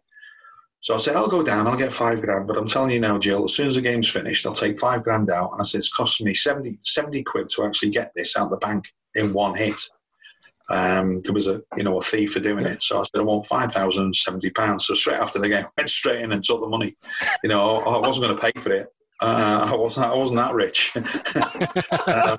[0.80, 2.46] So I said, I'll go down, I'll get five grand.
[2.46, 5.04] But I'm telling you now, Jill, as soon as the game's finished, I'll take five
[5.04, 5.52] grand out.
[5.52, 8.50] And I said, it's costing me 70, 70 quid to actually get this out of
[8.50, 9.80] the bank in one hit.
[10.72, 13.24] Um, there was a you know a fee for doing it, so I said I
[13.24, 14.86] want five thousand seventy pounds.
[14.86, 16.96] So straight after the game, went straight in and took the money.
[17.44, 18.88] You know, I wasn't going to pay for it.
[19.20, 20.06] Uh, I wasn't.
[20.06, 20.92] I wasn't that rich.
[22.06, 22.38] um,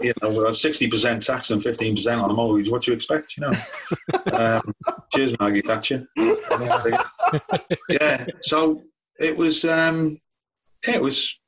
[0.00, 2.70] you know, sixty percent tax and fifteen percent on a mortgage.
[2.70, 3.36] What do you expect?
[3.36, 3.52] You know.
[4.32, 4.74] Um,
[5.14, 6.06] cheers, Maggie Thatcher.
[7.90, 8.26] yeah.
[8.40, 8.82] So
[9.20, 9.66] it was.
[9.66, 10.18] Um,
[10.88, 11.38] it was.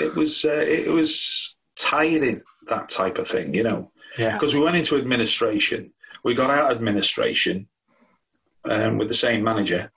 [0.00, 0.46] It was.
[0.46, 2.40] Uh, it was tiring.
[2.68, 3.54] That type of thing.
[3.54, 3.89] You know.
[4.18, 4.32] Yeah.
[4.32, 5.92] Because we went into administration.
[6.24, 7.68] We got out administration
[8.64, 9.90] um, with the same manager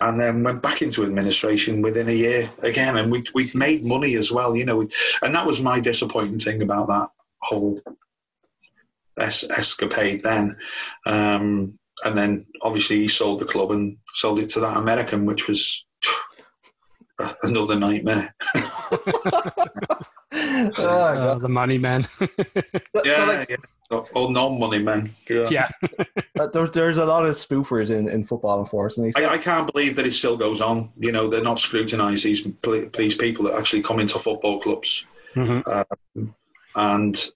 [0.00, 2.96] and then went back into administration within a year again.
[2.96, 4.86] And we we made money as well, you know.
[5.22, 7.08] And that was my disappointing thing about that
[7.40, 7.80] whole
[9.18, 10.56] es- escapade then.
[11.06, 15.48] Um, and then obviously he sold the club and sold it to that American, which
[15.48, 15.84] was
[17.42, 18.34] another nightmare.
[20.78, 22.04] oh, the money man.
[23.04, 23.56] yeah, so like, yeah.
[23.88, 25.14] Or non-money men.
[25.30, 25.46] Yeah.
[25.48, 25.68] yeah.
[26.52, 29.12] there's there's a lot of spoofers in, in football, unfortunately.
[29.16, 30.90] I, I, can't believe that it still goes on.
[30.98, 32.46] You know, they're not scrutinised these
[32.92, 35.06] these people that actually come into football clubs,
[35.36, 35.60] mm-hmm.
[35.70, 36.34] um,
[36.74, 37.30] and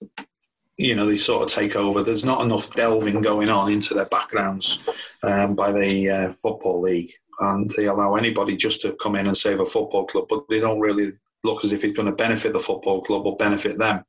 [0.75, 2.03] you know they sort of take over.
[2.03, 4.85] There's not enough delving going on into their backgrounds
[5.23, 9.37] um, by the uh, football league, and they allow anybody just to come in and
[9.37, 11.13] save a football club, but they don't really
[11.43, 14.03] look as if it's going to benefit the football club or benefit them.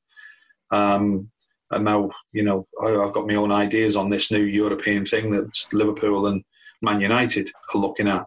[0.70, 1.30] Um,
[1.70, 5.30] and now, you know, I, have got my own ideas on this new European thing
[5.32, 6.44] that Liverpool and
[6.82, 8.26] Man United are looking at.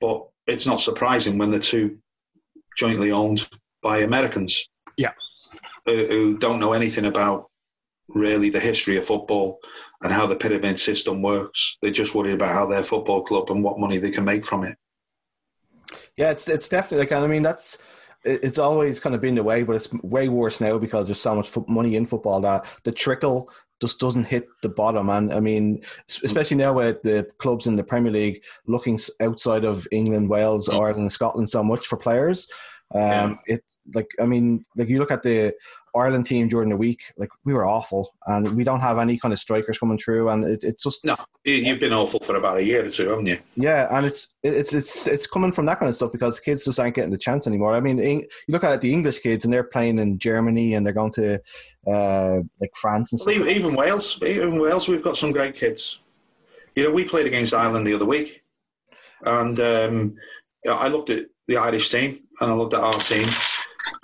[0.00, 1.98] But it's not surprising when they're two
[2.76, 3.48] jointly owned
[3.82, 4.68] by Americans.
[4.96, 5.12] Yeah.
[5.86, 7.50] Who, who don't know anything about
[8.08, 9.60] really the history of football
[10.02, 11.78] and how the pyramid system works.
[11.80, 14.64] They're just worried about how their football club and what money they can make from
[14.64, 14.76] it.
[16.16, 17.78] Yeah, it's it's definitely like I mean that's
[18.24, 21.34] it's always kind of been the way, but it's way worse now because there's so
[21.34, 23.50] much money in football that the trickle
[23.80, 25.10] just doesn't hit the bottom.
[25.10, 25.82] And I mean,
[26.22, 30.80] especially now with the clubs in the Premier League looking outside of England, Wales, mm.
[30.80, 32.46] Ireland, Scotland so much for players.
[32.94, 33.34] Um, yeah.
[33.46, 33.64] It
[33.94, 35.54] like I mean, like you look at the
[35.94, 39.32] Ireland team during the week, like we were awful, and we don't have any kind
[39.32, 41.16] of strikers coming through, and it, it's just no.
[41.44, 43.38] You've been awful for about a year or two, haven't you?
[43.56, 46.80] Yeah, and it's it's it's it's coming from that kind of stuff because kids just
[46.80, 47.74] aren't getting the chance anymore.
[47.74, 50.94] I mean, you look at the English kids, and they're playing in Germany, and they're
[50.94, 51.40] going to
[51.86, 53.34] uh, like France and stuff.
[53.36, 55.98] Well, even Wales, even Wales, we've got some great kids.
[56.74, 58.42] You know, we played against Ireland the other week,
[59.24, 60.14] and um,
[60.70, 63.26] I looked at the Irish team, and I looked at our team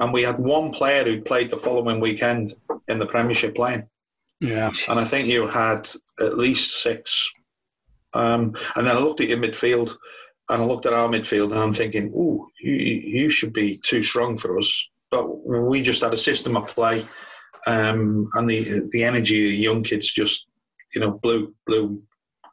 [0.00, 2.54] and we had one player who played the following weekend
[2.88, 3.88] in the Premiership playing.
[4.40, 5.88] Yeah, and I think you had
[6.20, 7.30] at least six.
[8.14, 9.96] Um, and then I looked at your midfield,
[10.48, 14.02] and I looked at our midfield, and I'm thinking, "Ooh, you, you should be too
[14.02, 17.04] strong for us." But we just had a system of play,
[17.66, 20.46] um, and the the energy of the young kids just,
[20.94, 22.00] you know, blew blew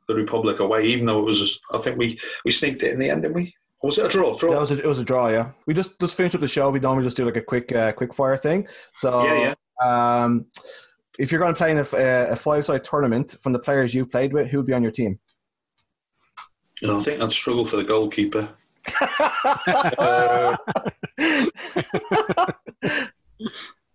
[0.08, 0.86] the Republic away.
[0.86, 3.54] Even though it was, I think we we sneaked it in the end, didn't we?
[3.86, 4.36] Was it a draw?
[4.36, 4.50] Draw.
[4.50, 5.30] Yeah, it was a, it was a draw.
[5.30, 6.72] Yeah, we just just finished up the show.
[6.72, 8.68] We normally just do like a quick uh, quick fire thing.
[8.96, 10.24] So yeah, yeah.
[10.24, 10.48] Um,
[11.20, 11.82] if you're going to play in a,
[12.32, 14.92] a five side tournament from the players you've played with, who would be on your
[14.92, 15.20] team?
[16.84, 18.50] I think I'd struggle for the goalkeeper.
[20.00, 20.56] uh,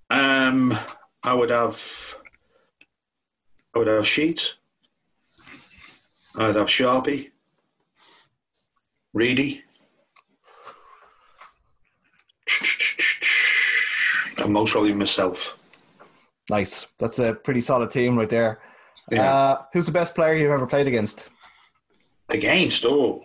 [0.09, 0.78] um,
[1.24, 2.14] I would have.
[3.74, 4.55] I would have Sheets.
[6.36, 7.32] I'd have Sharpie.
[9.12, 9.64] Reedy.
[14.51, 15.57] And most probably myself.
[16.51, 16.88] Nice.
[16.98, 18.61] That's a pretty solid team right there.
[19.11, 19.32] Yeah.
[19.32, 21.30] Uh, who's the best player you've ever played against?
[22.28, 22.84] Against?
[22.84, 23.24] Oh,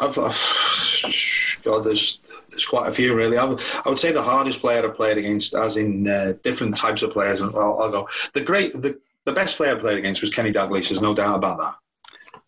[0.00, 3.36] I've, I've, God, there's there's quite a few really.
[3.36, 6.76] I would, I would say the hardest player I've played against, as in uh, different
[6.76, 7.42] types of players.
[7.42, 10.52] And well, I'll go the great, the, the best player I played against was Kenny
[10.52, 10.88] Dalglish.
[10.88, 11.74] There's no doubt about that.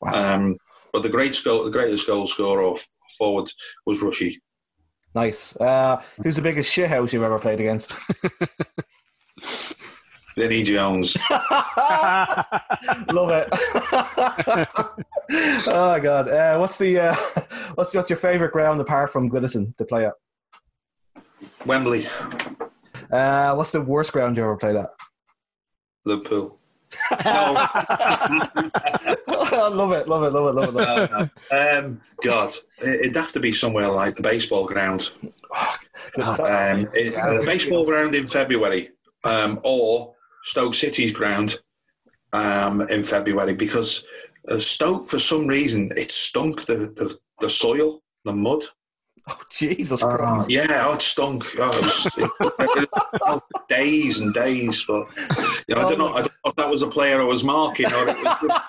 [0.00, 0.34] Wow.
[0.34, 0.56] Um,
[0.92, 2.74] but the great goal, the greatest goal scorer
[3.18, 3.50] forward
[3.84, 4.40] was Rushy.
[5.14, 5.56] Nice.
[5.56, 7.98] Uh, who's the biggest shithouse you've ever played against?
[10.36, 11.16] Vinnie Jones.
[13.10, 13.48] Love it.
[15.66, 16.28] oh god.
[16.28, 17.16] Uh, what's the uh,
[17.74, 20.14] what's what's your favourite ground apart from Goodison to play at?
[21.66, 22.06] Wembley.
[23.10, 24.90] Uh, what's the worst ground you ever played at?
[26.04, 26.60] Liverpool.
[27.10, 29.16] I
[29.72, 30.74] love it, love it, love it, love it.
[30.74, 31.84] Love it.
[31.84, 32.52] Um, God,
[32.82, 35.10] it'd have to be somewhere like the baseball ground.
[36.16, 38.90] um, it, uh, the baseball ground in February,
[39.24, 41.58] um, or Stoke City's ground
[42.32, 44.04] um, in February, because
[44.48, 48.62] uh, Stoke, for some reason, it stunk the, the, the soil, the mud.
[49.38, 50.48] Oh Jesus uh, Christ!
[50.50, 51.44] Yeah, oh, it stunk.
[51.58, 52.06] Oh, it was,
[53.32, 55.06] it, days and days, but
[55.66, 56.12] you know, I don't know.
[56.12, 58.60] I don't know if that was a player I was marking or it was just.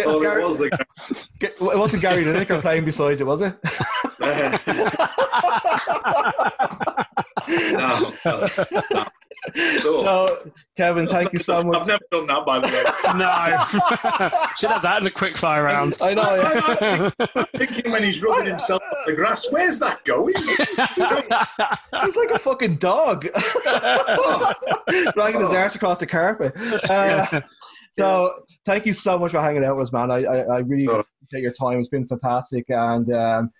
[0.06, 1.26] or Gary, it was the.
[1.38, 3.56] Get, it wasn't Gary Lineker playing beside you, was it?
[7.72, 8.48] no, no,
[8.92, 9.04] no.
[9.54, 11.76] So, Kevin, thank you so much.
[11.76, 12.82] I've never done that, by the way.
[13.18, 14.48] no.
[14.56, 15.96] Should have that in a quick fire round.
[16.00, 16.34] I know.
[16.80, 17.26] Yeah.
[17.34, 20.34] I'm thinking when he's rubbing himself on the grass, where's that going?
[22.06, 23.26] he's like a fucking dog.
[25.14, 26.56] Dragging his arse across the carpet.
[26.90, 27.40] Uh,
[27.92, 30.10] so, thank you so much for hanging out with us, man.
[30.10, 31.00] I, I, I really oh.
[31.00, 31.78] appreciate your time.
[31.78, 32.66] It's been fantastic.
[32.68, 33.50] And um,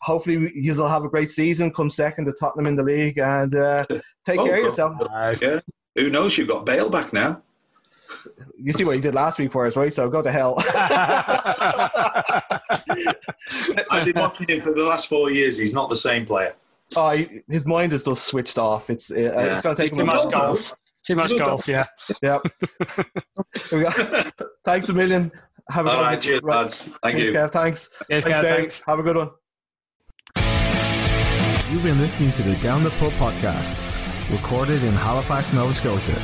[0.00, 3.84] hopefully you'll have a great season, come second to Tottenham in the league, and uh,
[4.24, 4.96] take oh, care of yourself.
[5.40, 5.60] Yeah.
[5.96, 6.36] Who knows?
[6.38, 7.42] You've got Bale back now.
[8.58, 9.92] You see what he did last week for us, right?
[9.92, 10.56] So go to hell.
[13.90, 15.58] I've been watching him for the last four years.
[15.58, 16.54] He's not the same player.
[16.96, 18.90] Oh, he, his mind is just switched off.
[18.90, 19.54] It's uh, yeah.
[19.54, 20.74] it's going to take too much golf.
[21.02, 21.86] Too much golf, yeah.
[22.22, 22.42] Yep.
[24.64, 25.32] Thanks a million.
[25.70, 26.84] Have a All right, cheers, lads.
[26.84, 27.32] Thank thanks, you.
[27.32, 27.90] Kev, thanks.
[28.08, 28.82] Yes, thanks, Kev, thanks.
[28.86, 29.30] Have a good one.
[31.70, 33.80] You've been listening to the Down the Pub podcast,
[34.32, 36.18] recorded in Halifax, Nova Scotia.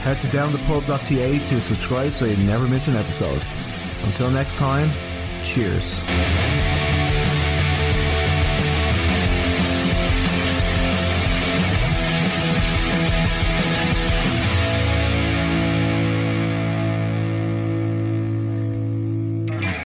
[0.00, 3.42] Head to downthepub.ca to subscribe so you never miss an episode.
[4.04, 4.90] Until next time,
[5.44, 6.00] cheers.